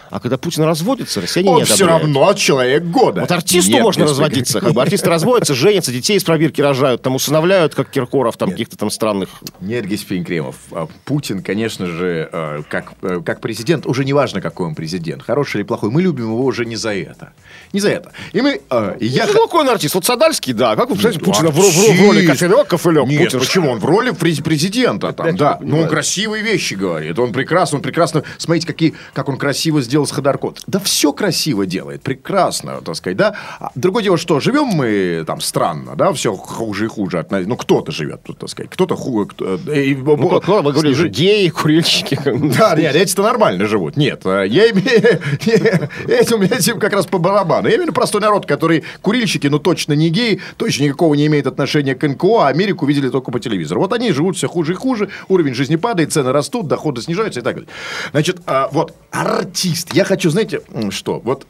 А 0.09 0.19
когда 0.19 0.37
Путин 0.37 0.63
разводится, 0.63 1.21
россияне 1.21 1.49
не 1.49 1.55
Он 1.55 1.61
одобряют. 1.63 1.75
все 1.75 1.85
равно 1.85 2.33
человек 2.33 2.83
года. 2.83 3.21
Вот 3.21 3.31
артисту 3.31 3.71
Нет, 3.71 3.81
можно 3.81 4.03
разводиться. 4.05 4.61
Как 4.61 4.73
бы 4.73 4.81
артисты 4.81 5.09
разводятся, 5.09 5.53
женятся, 5.53 5.91
детей 5.91 6.17
из 6.17 6.23
пробирки 6.23 6.61
рожают, 6.61 7.01
там 7.01 7.15
усыновляют, 7.15 7.75
как 7.75 7.89
Киркоров, 7.89 8.37
там 8.37 8.51
каких-то 8.51 8.77
там 8.77 8.89
странных. 8.89 9.29
Нет, 9.61 9.87
господин 9.87 10.23
Кремов, 10.23 10.55
а 10.71 10.87
Путин, 11.05 11.41
конечно 11.41 11.85
же, 11.87 12.29
э, 12.31 12.61
как, 12.69 12.93
э, 13.01 13.21
как 13.25 13.41
президент, 13.41 13.85
уже 13.85 14.05
не 14.05 14.13
важно, 14.13 14.41
какой 14.41 14.67
он 14.67 14.75
президент, 14.75 15.23
хороший 15.23 15.57
или 15.57 15.63
плохой, 15.63 15.89
мы 15.89 16.01
любим 16.01 16.25
его 16.25 16.45
уже 16.45 16.65
не 16.65 16.75
за 16.75 16.93
это. 16.93 17.33
Не 17.73 17.79
за 17.79 17.89
это. 17.89 18.11
И 18.33 18.41
мы... 18.41 18.61
э, 18.69 18.97
и 18.99 19.05
я... 19.07 19.25
Ну, 19.27 19.33
какой 19.33 19.61
он 19.61 19.69
артист? 19.69 19.95
Вот 19.95 20.05
Садальский, 20.05 20.53
да. 20.53 20.75
Как 20.75 20.89
вы 20.89 20.95
представляете, 20.95 21.25
Путина 21.25 21.49
в, 21.49 21.55
в 21.55 21.95
в 21.95 22.01
роли 22.01 22.25
кофелек, 22.25 22.67
кофелек? 22.67 23.07
Нет, 23.07 23.23
Путин- 23.31 23.39
почему? 23.39 23.71
Он 23.71 23.79
в 23.79 23.85
роли 23.85 24.11
през- 24.11 24.39
президента 24.41 25.13
там, 25.13 25.35
да. 25.35 25.51
Но 25.53 25.57
он 25.57 25.59
понимаю. 25.69 25.89
красивые 25.89 26.43
вещи 26.43 26.73
говорит. 26.75 27.17
Он 27.17 27.31
прекрасно, 27.33 27.77
он 27.77 27.81
прекрасно... 27.81 28.23
Смотрите, 28.37 28.67
какие, 28.67 28.93
как 29.13 29.29
он 29.29 29.37
красиво 29.37 29.81
сделал 29.81 29.94
с 30.03 30.12
Ходоркот. 30.12 30.62
Да 30.67 30.79
все 30.79 31.13
красиво 31.13 31.65
делает, 31.65 32.01
прекрасно, 32.01 32.81
так 32.81 32.95
сказать, 32.95 33.15
да. 33.17 33.36
А 33.60 33.71
другое 33.75 34.03
дело, 34.03 34.17
что 34.17 34.39
живем 34.39 34.65
мы 34.65 35.23
там 35.25 35.39
странно, 35.39 35.95
да, 35.95 36.12
все 36.12 36.34
хуже 36.36 36.86
и 36.86 36.88
хуже. 36.88 37.19
от. 37.19 37.31
Ну, 37.31 37.55
кто-то 37.55 37.91
живет 37.91 38.23
тут, 38.23 38.39
так 38.39 38.49
сказать. 38.49 38.69
Кто-то 38.71 38.95
хуже... 38.95 39.27
Кто, 39.27 39.60
э, 39.67 39.84
и- 39.84 39.95
Ну, 39.95 40.29
как, 40.29 40.47
ну, 40.47 40.62
вы 40.62 40.71
говорили, 40.73 40.93
же 40.93 41.08
геи, 41.08 41.47
курильщики. 41.49 42.19
Да, 42.58 42.75
нет, 42.75 42.95
эти-то 42.95 43.23
нормально 43.23 43.65
живут. 43.67 43.95
Нет, 43.95 44.25
э, 44.25 44.45
я 44.47 44.69
имею... 44.71 44.86
Этим, 46.08 46.41
этим 46.41 46.79
как 46.79 46.93
раз 46.93 47.05
по 47.05 47.17
барабану. 47.17 47.67
Я 47.69 47.75
имею 47.77 47.93
простой 47.93 48.21
народ, 48.21 48.45
который 48.45 48.84
курильщики, 49.01 49.47
но 49.47 49.60
точно 49.60 49.93
не 49.93 50.10
геи, 50.10 50.41
точно 50.58 50.84
никакого 50.86 51.13
не 51.15 51.27
имеет 51.27 51.47
отношения 51.47 51.95
к 51.95 52.08
НКО, 52.08 52.45
а 52.45 52.47
Америку 52.47 52.86
видели 52.86 53.10
только 53.10 53.31
по 53.31 53.39
телевизору. 53.39 53.81
Вот 53.81 53.93
они 53.93 54.12
живут 54.12 54.38
все 54.38 54.47
хуже 54.47 54.73
и 54.73 54.75
хуже, 54.75 55.10
уровень 55.27 55.53
жизни 55.53 55.75
падает, 55.75 56.12
цены 56.13 56.31
растут, 56.31 56.67
доходы 56.67 57.01
снижаются 57.01 57.39
и 57.39 57.43
так 57.43 57.55
далее. 57.55 57.69
Значит, 58.12 58.38
а, 58.45 58.69
вот, 58.71 58.93
артист. 59.12 59.84
Я 59.93 60.03
хочу, 60.03 60.29
знаете, 60.29 60.61
что? 60.89 61.19
Вот, 61.19 61.47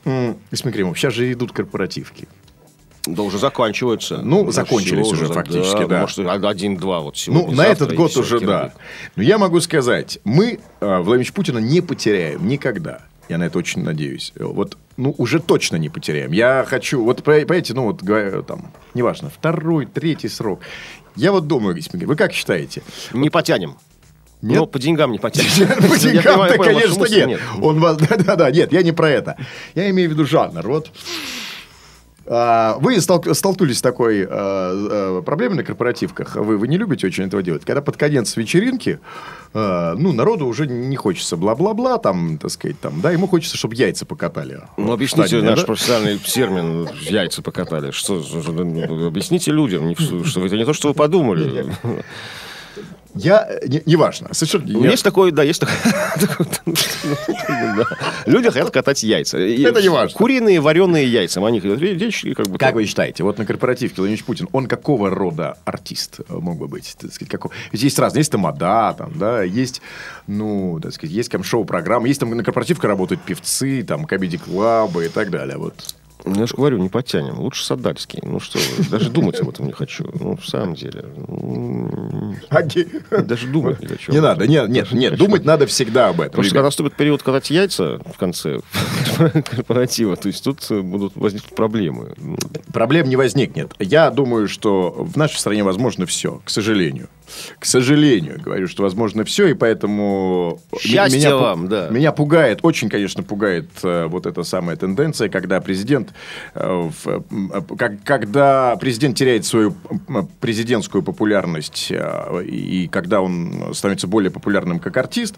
Исмин 0.51 0.73
Кремов, 0.73 0.97
сейчас 0.97 1.13
же 1.13 1.31
идут 1.31 1.51
корпоративки. 1.51 2.27
Да 3.07 3.21
уже 3.21 3.37
заканчиваются. 3.37 4.17
Ну, 4.23 4.51
закончились 4.51 5.07
уже 5.11 5.27
фактически, 5.27 5.85
да. 5.85 6.01
Может, 6.01 6.19
один-два 6.19 7.01
вот 7.01 7.17
сегодня. 7.17 7.47
Ну, 7.47 7.55
на 7.55 7.65
этот 7.65 7.93
год 7.93 8.15
уже, 8.17 8.39
да. 8.39 8.73
Но 9.15 9.23
я 9.23 9.37
могу 9.37 9.59
сказать, 9.61 10.19
мы 10.23 10.59
э, 10.79 10.99
Владимира 10.99 11.33
Путина 11.33 11.59
не 11.59 11.81
потеряем 11.81 12.47
никогда. 12.47 13.01
Я 13.27 13.37
на 13.37 13.43
это 13.43 13.57
очень 13.57 13.83
надеюсь. 13.83 14.33
Вот, 14.39 14.77
ну, 14.97 15.15
уже 15.17 15.39
точно 15.39 15.77
не 15.77 15.89
потеряем. 15.89 16.31
Я 16.31 16.63
хочу, 16.67 17.03
вот, 17.03 17.23
понимаете, 17.23 17.73
ну, 17.73 17.91
вот, 17.91 18.45
там, 18.45 18.71
неважно, 18.93 19.29
второй, 19.29 19.87
третий 19.87 20.27
срок. 20.27 20.61
Я 21.15 21.31
вот 21.31 21.47
думаю, 21.47 21.77
вы 21.93 22.15
как 22.15 22.33
считаете? 22.33 22.83
Не 23.13 23.29
потянем. 23.29 23.77
Нет? 24.45 24.59
Ну, 24.59 24.67
по 24.67 24.79
деньгам 24.79 25.11
не 25.11 25.19
потянем. 25.19 25.89
По 25.89 25.97
деньгам-то, 25.97 26.57
конечно, 26.57 27.05
нет. 27.05 27.39
Он 27.61 27.79
вас, 27.79 27.97
да-да-да, 28.09 28.51
нет, 28.51 28.71
я 28.71 28.83
не 28.83 28.91
про 28.91 29.09
это. 29.09 29.37
Я 29.73 29.89
имею 29.89 30.09
в 30.09 30.13
виду 30.13 30.25
жанр. 30.25 30.67
Вот 30.67 30.91
а, 32.27 32.77
вы 32.79 32.95
столк- 32.97 33.31
столкнулись 33.33 33.77
с 33.77 33.81
такой 33.81 34.21
э, 34.21 34.27
э, 34.27 35.21
проблемой 35.23 35.57
на 35.57 35.63
корпоративках. 35.63 36.35
Вы, 36.35 36.57
вы 36.57 36.67
не 36.67 36.77
любите 36.77 37.05
очень 37.05 37.25
этого 37.25 37.43
делать. 37.43 37.63
Когда 37.65 37.81
под 37.81 37.97
конец 37.97 38.35
вечеринки, 38.35 38.99
э, 39.53 39.93
ну, 39.97 40.11
народу 40.11 40.47
уже 40.47 40.65
не 40.65 40.95
хочется 40.95 41.37
бла-бла-бла, 41.37 41.99
там, 41.99 42.39
так 42.39 42.49
сказать, 42.49 42.79
там, 42.79 42.99
да, 43.01 43.11
ему 43.11 43.27
хочется, 43.27 43.57
чтобы 43.57 43.75
яйца 43.75 44.07
покатали. 44.07 44.61
Ну, 44.77 44.91
объясните 44.91 45.27
штанины, 45.27 45.51
наш 45.51 45.59
да? 45.59 45.65
профессиональный 45.67 46.17
термин 46.17 46.89
«яйца 47.01 47.43
покатали». 47.43 47.91
Что, 47.91 48.23
ну, 48.33 49.07
объясте 49.07 49.51
людям, 49.51 49.95
что 49.95 50.45
это 50.45 50.57
не 50.57 50.65
то, 50.65 50.73
что 50.73 50.87
вы 50.87 50.93
подумали. 50.95 51.75
Я, 53.15 53.47
э, 53.49 53.67
не- 53.67 53.81
неважно, 53.85 54.29
совершенно... 54.33 54.65
Ну, 54.67 54.83
я- 54.83 54.91
Есть 54.91 55.03
такое, 55.03 55.31
да, 55.31 55.41
есть 55.43 55.61
такое. 55.61 55.77
Да. 57.77 57.85
Люди 58.25 58.49
хотят 58.49 58.71
катать 58.71 59.03
яйца. 59.03 59.37
Это 59.37 59.81
не 59.81 59.89
важно. 59.89 60.17
Куриные, 60.17 60.59
вареные 60.61 61.05
яйца. 61.07 61.45
Они 61.45 61.59
хотят, 61.59 61.79
видишь, 61.79 62.25
как 62.35 62.47
бы... 62.47 62.57
Как 62.57 62.73
вы 62.73 62.85
считаете, 62.85 63.23
вот 63.23 63.37
на 63.37 63.45
корпоративке 63.45 63.97
Владимир 64.01 64.23
Путин, 64.23 64.47
он 64.51 64.67
какого 64.67 65.09
рода 65.09 65.57
артист 65.65 66.19
э, 66.27 66.33
мог 66.33 66.57
бы 66.57 66.67
быть? 66.67 66.95
Так 66.99 67.13
сказать, 67.13 67.29
какого? 67.31 67.53
Ведь 67.71 67.83
есть 67.83 67.99
разные, 67.99 68.21
есть 68.21 68.31
тамада, 68.31 68.95
там, 68.97 69.11
да, 69.17 69.43
есть, 69.43 69.81
ну, 70.27 70.79
так 70.81 70.93
сказать, 70.93 71.13
есть 71.15 71.31
там 71.31 71.43
шоу-программы, 71.43 72.07
есть 72.07 72.19
там 72.19 72.29
на 72.31 72.43
корпоративке 72.43 72.87
работают 72.87 73.21
певцы, 73.21 73.83
там, 73.83 74.05
комедий-клабы 74.05 75.05
и 75.05 75.09
так 75.09 75.29
далее, 75.29 75.57
вот. 75.57 75.73
Ну, 76.25 76.39
я 76.39 76.47
же 76.47 76.55
говорю, 76.55 76.77
не 76.77 76.89
потянем. 76.89 77.39
Лучше 77.39 77.63
Садальский. 77.65 78.19
Ну 78.23 78.39
что 78.39 78.57
вы, 78.57 78.89
даже 78.89 79.09
думать 79.09 79.39
об 79.39 79.49
этом 79.49 79.67
не 79.67 79.71
хочу. 79.71 80.09
Ну, 80.19 80.35
в 80.35 80.45
самом 80.45 80.73
деле. 80.73 81.05
ну. 81.15 82.35
Даже 83.11 83.47
думать 83.47 83.79
не 83.79 83.87
хочу. 83.87 84.11
Не 84.11 84.21
надо, 84.21 84.47
нет, 84.47 84.67
нет, 84.69 84.91
нет, 84.91 85.17
думать 85.17 85.45
надо 85.45 85.67
всегда 85.67 86.09
об 86.09 86.21
этом. 86.21 86.31
Потому 86.31 86.43
что 86.43 86.53
когда 86.55 86.63
наступит 86.65 86.95
период 86.95 87.21
катать 87.23 87.49
яйца 87.49 87.99
в 88.13 88.17
конце 88.17 88.59
корпоратива, 89.17 90.15
то 90.15 90.27
есть 90.27 90.43
тут 90.43 90.65
э, 90.69 90.81
будут 90.81 91.15
возникнуть 91.15 91.55
проблемы. 91.55 92.13
Проблем 92.73 93.07
не 93.07 93.15
возникнет. 93.15 93.73
Я 93.79 94.09
думаю, 94.09 94.47
что 94.47 94.91
в 94.91 95.17
нашей 95.17 95.37
стране 95.37 95.63
возможно 95.63 96.05
все, 96.05 96.41
к 96.43 96.49
сожалению. 96.49 97.07
К 97.59 97.65
сожалению, 97.65 98.39
говорю, 98.41 98.67
что 98.67 98.83
возможно 98.83 99.23
все, 99.23 99.47
и 99.47 99.53
поэтому... 99.53 100.59
Счастья 100.79 101.17
меня, 101.17 101.35
вам, 101.35 101.67
да. 101.67 101.89
Меня 101.89 102.11
пугает, 102.11 102.59
очень, 102.63 102.89
конечно, 102.89 103.23
пугает 103.23 103.69
э, 103.83 104.05
вот 104.05 104.25
эта 104.25 104.43
самая 104.43 104.75
тенденция, 104.75 105.29
когда 105.29 105.59
президент, 105.61 106.09
э, 106.53 106.89
в, 106.91 107.07
э, 107.07 107.61
как- 107.77 108.03
когда 108.03 108.75
президент 108.77 109.17
теряет 109.17 109.45
свою 109.45 109.75
президентскую 110.39 111.03
популярность, 111.03 111.87
э, 111.91 112.43
и, 112.45 112.83
и 112.83 112.87
когда 112.87 113.21
он 113.21 113.73
становится 113.73 114.07
более 114.07 114.31
популярным 114.31 114.79
как 114.79 114.97
артист, 114.97 115.35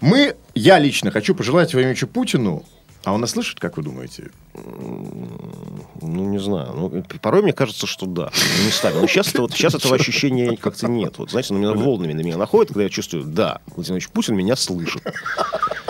мы, 0.00 0.36
я 0.54 0.78
лично 0.78 1.10
хочу 1.10 1.34
пожелать 1.34 1.72
Владимиру 1.72 2.06
Путину, 2.06 2.64
а 3.04 3.12
он 3.12 3.20
нас 3.20 3.30
слышит, 3.30 3.60
как 3.60 3.76
вы 3.76 3.82
думаете? 3.82 4.30
Ну, 4.54 6.30
не 6.30 6.38
знаю. 6.38 6.72
Ну, 6.74 7.04
порой 7.20 7.42
мне 7.42 7.52
кажется, 7.52 7.86
что 7.86 8.06
да. 8.06 8.30
Ну, 8.34 8.64
Не 8.64 8.70
ставил. 8.70 9.00
Но 9.00 9.06
сейчас, 9.06 9.32
вот, 9.34 9.52
сейчас 9.52 9.74
этого 9.74 9.94
ощущения 9.94 10.56
как-то 10.56 10.88
нет. 10.88 11.18
Вот, 11.18 11.30
знаете, 11.30 11.54
на 11.54 11.58
меня 11.58 11.72
волнами 11.72 12.12
на 12.12 12.20
меня 12.20 12.36
находит, 12.36 12.68
когда 12.68 12.82
я 12.84 12.88
чувствую, 12.88 13.24
да, 13.24 13.60
Владимир 13.66 13.76
Владимирович 13.76 14.08
Путин 14.08 14.36
меня 14.36 14.56
слышит. 14.56 15.02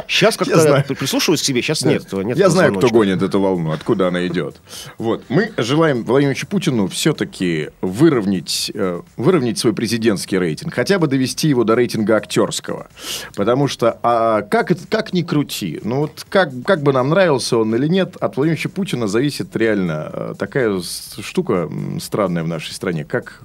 Сейчас 0.07 0.37
как-то 0.37 0.85
прислушиваюсь 0.95 1.43
к 1.43 1.45
себе, 1.45 1.63
сейчас 1.63 1.83
нет 1.85 2.07
этого. 2.07 2.23
Нет 2.23 2.37
Я 2.37 2.51
знаю, 2.51 2.75
кто 2.75 2.89
гонит 2.89 3.23
эту 3.23 3.41
волну, 3.41 3.73
откуда 3.73 4.09
она 4.09 4.27
идет. 4.27 4.57
Вот. 4.99 5.25
Мы 5.29 5.53
желаем 5.57 6.05
Владимиру 6.05 6.37
Путину 6.49 6.89
все-таки 6.89 7.71
выровнять, 7.81 8.71
э, 8.75 9.01
выровнять 9.17 9.59
свой 9.59 9.73
президентский 9.73 10.39
рейтинг. 10.39 10.75
Хотя 10.75 10.99
бы 10.99 11.07
довести 11.07 11.49
его 11.49 11.65
до 11.65 11.75
рейтинга 11.75 12.17
актерского. 12.17 12.89
Потому 13.35 13.69
что, 13.69 13.99
а, 14.03 14.43
как, 14.43 14.73
как 14.89 15.13
ни 15.13 15.23
крути, 15.23 15.81
ну 15.85 16.01
вот 16.01 16.27
как, 16.29 16.51
как 16.65 16.83
бы 16.83 16.93
нам 16.93 17.11
нравился 17.11 17.59
он 17.59 17.75
или 17.75 17.89
нет, 17.89 18.17
от 18.21 18.37
Владимира 18.37 18.55
Ильича 18.55 18.69
Путина 18.69 19.09
зависит 19.09 19.55
реально 19.57 20.11
э, 20.13 20.35
такая 20.39 20.81
штука 20.81 21.71
странная 22.01 22.43
в 22.43 22.49
нашей 22.49 22.73
стране, 22.73 23.05
как... 23.05 23.43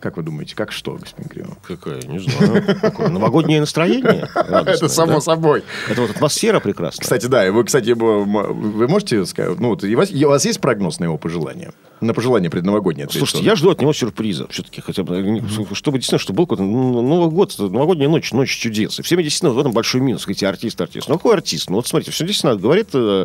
Как 0.00 0.18
вы 0.18 0.22
думаете, 0.22 0.54
как 0.54 0.72
что, 0.72 0.92
господин 0.92 1.28
Кремов? 1.28 1.58
Какая, 1.66 2.02
не 2.02 2.18
знаю. 2.18 2.64
Какое 2.80 3.08
новогоднее 3.08 3.60
настроение. 3.60 4.28
Это 4.34 4.88
само 4.88 5.20
собой. 5.20 5.64
Это 5.88 6.02
вот 6.02 6.10
атмосфера 6.10 6.60
прекрасная. 6.60 7.02
Кстати, 7.02 7.26
да, 7.26 7.50
вы, 7.50 7.64
кстати, 7.64 7.90
вы 7.90 8.88
можете 8.88 9.24
сказать, 9.24 9.58
ну, 9.58 9.70
у 9.70 9.96
вас, 9.96 10.44
есть 10.44 10.60
прогноз 10.60 11.00
на 11.00 11.04
его 11.04 11.16
пожелания? 11.16 11.72
На 12.02 12.12
пожелания 12.12 12.50
предновогодние? 12.50 13.08
Слушайте, 13.10 13.44
я 13.46 13.56
жду 13.56 13.70
от 13.70 13.80
него 13.80 13.94
сюрприза 13.94 14.46
все-таки, 14.50 14.82
хотя 14.82 15.02
бы, 15.02 15.42
чтобы 15.72 15.98
действительно, 15.98 16.18
чтобы 16.18 16.36
был 16.36 16.46
какой-то 16.46 16.62
Новый 16.62 17.30
год, 17.30 17.54
новогодняя 17.58 18.10
ночь, 18.10 18.32
ночь 18.32 18.54
чудес. 18.54 18.98
И 18.98 19.02
всеми 19.02 19.22
действительно 19.22 19.52
в 19.52 19.58
этом 19.58 19.72
большой 19.72 20.02
минус. 20.02 20.24
Говорите, 20.24 20.46
артист, 20.46 20.78
артист. 20.80 21.08
Ну, 21.08 21.16
какой 21.16 21.34
артист? 21.34 21.70
Ну, 21.70 21.76
вот 21.76 21.86
смотрите, 21.86 22.10
все 22.10 22.26
действительно 22.26 22.56
говорит, 22.60 22.88
э, 22.92 23.24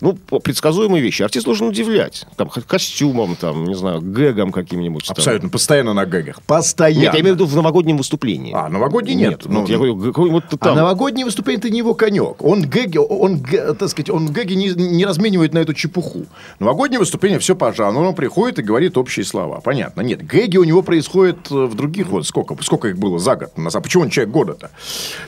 ну, 0.00 0.14
предсказуемые 0.14 1.00
вещи. 1.02 1.22
Артист 1.22 1.46
должен 1.46 1.68
удивлять. 1.68 2.26
Там, 2.36 2.48
ко- 2.48 2.62
костюмом, 2.62 3.36
там, 3.36 3.64
не 3.64 3.74
знаю, 3.76 4.00
гэгом 4.00 4.50
каким-нибудь. 4.50 5.08
Абсолютно, 5.08 5.48
постоянно 5.48 5.94
на 6.00 6.06
гэгах. 6.06 6.42
Постоянно. 6.42 7.02
Нет, 7.04 7.14
я 7.14 7.20
имею 7.20 7.34
в 7.34 7.38
виду 7.38 7.46
в 7.46 7.54
новогоднем 7.56 7.96
выступлении. 7.96 8.52
А, 8.54 8.68
новогодний 8.68 9.14
нет. 9.14 9.44
вот 9.46 9.52
Ну, 9.52 9.66
я 9.66 9.78
говорю, 9.78 10.42
А 10.52 10.56
там... 10.56 10.76
новогоднее 10.76 11.24
выступление 11.24 11.58
это 11.60 11.70
не 11.70 11.78
его 11.78 11.94
конек. 11.94 12.42
Он 12.42 12.62
гэги, 12.62 12.98
он, 12.98 13.40
так 13.42 13.88
сказать, 13.88 14.10
он 14.10 14.26
гэги 14.26 14.54
не, 14.54 14.68
не 14.70 15.06
разменивает 15.06 15.54
на 15.54 15.58
эту 15.58 15.74
чепуху. 15.74 16.26
Новогоднее 16.58 16.98
выступление 16.98 17.38
все 17.38 17.54
по 17.54 17.72
жанру. 17.72 18.00
Он 18.00 18.14
приходит 18.14 18.58
и 18.58 18.62
говорит 18.62 18.96
общие 18.96 19.24
слова. 19.24 19.60
Понятно. 19.60 20.00
Нет, 20.02 20.26
гэги 20.26 20.56
у 20.56 20.64
него 20.64 20.82
происходят 20.82 21.50
э, 21.50 21.54
в 21.54 21.74
других. 21.74 22.08
Вот 22.08 22.26
сколько, 22.26 22.56
сколько 22.62 22.88
их 22.88 22.98
было 22.98 23.18
за 23.18 23.36
год? 23.36 23.52
Самом- 23.56 23.82
Почему 23.82 24.02
он 24.04 24.10
человек 24.10 24.32
года-то? 24.32 24.70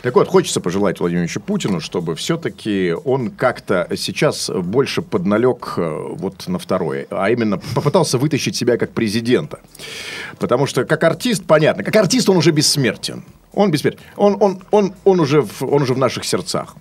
Так 0.03 0.15
вот, 0.15 0.29
хочется 0.29 0.61
пожелать 0.61 1.01
Владимиру 1.01 1.25
Ильичу 1.25 1.41
Путину, 1.41 1.81
чтобы 1.81 2.15
все-таки 2.15 2.95
он 3.05 3.31
как-то 3.31 3.89
сейчас 3.97 4.51
больше 4.51 5.03
подналег 5.03 5.75
э, 5.77 6.07
вот 6.17 6.49
на 6.49 6.59
второе. 6.59 7.07
А 7.11 7.31
именно 7.31 7.59
попытался 7.75 8.19
вытащить 8.19 8.57
себя 8.57 8.77
как 8.79 8.93
президента. 8.93 9.61
Потому 10.39 10.62
что 10.67 10.85
как 10.85 11.05
артист, 11.05 11.45
понятно, 11.47 11.85
как 11.85 11.97
артист 11.97 12.29
он 12.29 12.37
уже 12.37 12.51
бессмертен. 12.51 13.25
Он 13.53 13.71
бессмертен. 13.71 14.01
Он, 14.17 14.37
он, 14.41 14.63
он, 14.71 14.95
он, 15.05 15.21
уже, 15.21 15.43
в, 15.43 15.63
он 15.63 15.83
уже 15.83 15.95
в 15.95 15.99
наших 15.99 16.25
сердцах. 16.25 16.77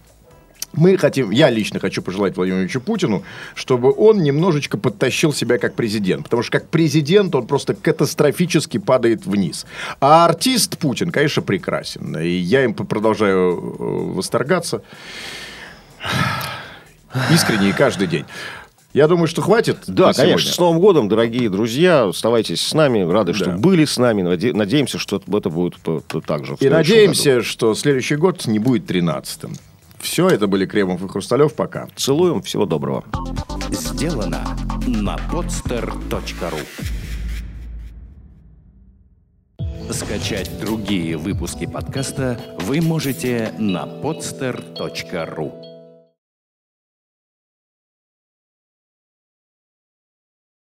Мы 0.74 0.98
хотим, 0.98 1.32
я 1.32 1.50
лично 1.50 1.80
хочу 1.80 2.02
пожелать 2.02 2.38
Владимиру 2.38 2.62
Ильичу 2.62 2.80
Путину, 2.80 3.24
чтобы 3.56 3.94
он 3.94 4.22
немножечко 4.24 4.78
подтащил 4.78 5.34
себя 5.34 5.58
как 5.58 5.76
президент. 5.76 6.24
Потому 6.24 6.44
что 6.44 6.54
как 6.54 6.70
президент 6.70 7.36
он 7.36 7.46
просто 7.46 7.74
катастрофически 7.74 8.78
падает 8.78 9.26
вниз. 9.26 9.66
А 10.00 10.26
артист 10.26 10.78
Путин, 10.78 11.12
конечно, 11.12 11.42
прекрасен. 11.42 12.18
И 12.18 12.30
я 12.30 12.64
им 12.64 12.74
продолжаю 12.74 13.52
э, 13.58 14.14
восторгаться. 14.16 14.82
Искренне 17.30 17.70
и 17.70 17.74
каждый 17.74 18.08
день. 18.08 18.26
Я 18.94 19.08
думаю, 19.08 19.28
что 19.28 19.42
хватит. 19.42 19.78
Да, 19.88 20.12
сегодня. 20.14 20.34
конечно. 20.34 20.52
С 20.52 20.60
Новым 20.60 20.80
годом, 20.82 21.08
дорогие 21.08 21.50
друзья. 21.50 22.08
Оставайтесь 22.10 22.62
с 22.62 22.74
нами. 22.74 23.10
Рады, 23.10 23.34
что 23.34 23.46
Да. 23.46 23.58
были 23.58 23.86
с 23.86 23.98
нами. 23.98 24.22
Наде- 24.22 24.54
Надеемся, 24.54 24.98
что 25.00 25.18
это 25.18 25.30
будет 25.50 25.76
так 26.26 26.46
же. 26.46 26.56
в 26.58 26.62
И 26.62 26.70
надеемся, 26.70 27.42
что 27.42 27.74
следующий 27.74 28.16
год 28.18 28.46
не 28.48 28.60
будет 28.60 28.86
13-м. 28.86 29.54
Все, 30.00 30.28
это 30.28 30.48
были 30.48 30.66
Кремов 30.66 31.04
и 31.04 31.08
Хрусталев. 31.08 31.54
Пока. 31.54 31.82
году. 31.82 31.92
Целуем. 31.96 32.42
Всего 32.42 32.66
доброго. 32.66 33.04
Сделано 33.70 34.58
на 34.88 35.16
podster.ru 35.32 36.60
Скачать 39.92 40.50
другие 40.60 41.18
выпуски 41.18 41.66
подкаста 41.66 42.40
вы 42.62 42.82
можете 42.82 43.54
на 43.60 43.84
podster.ru 43.86 45.71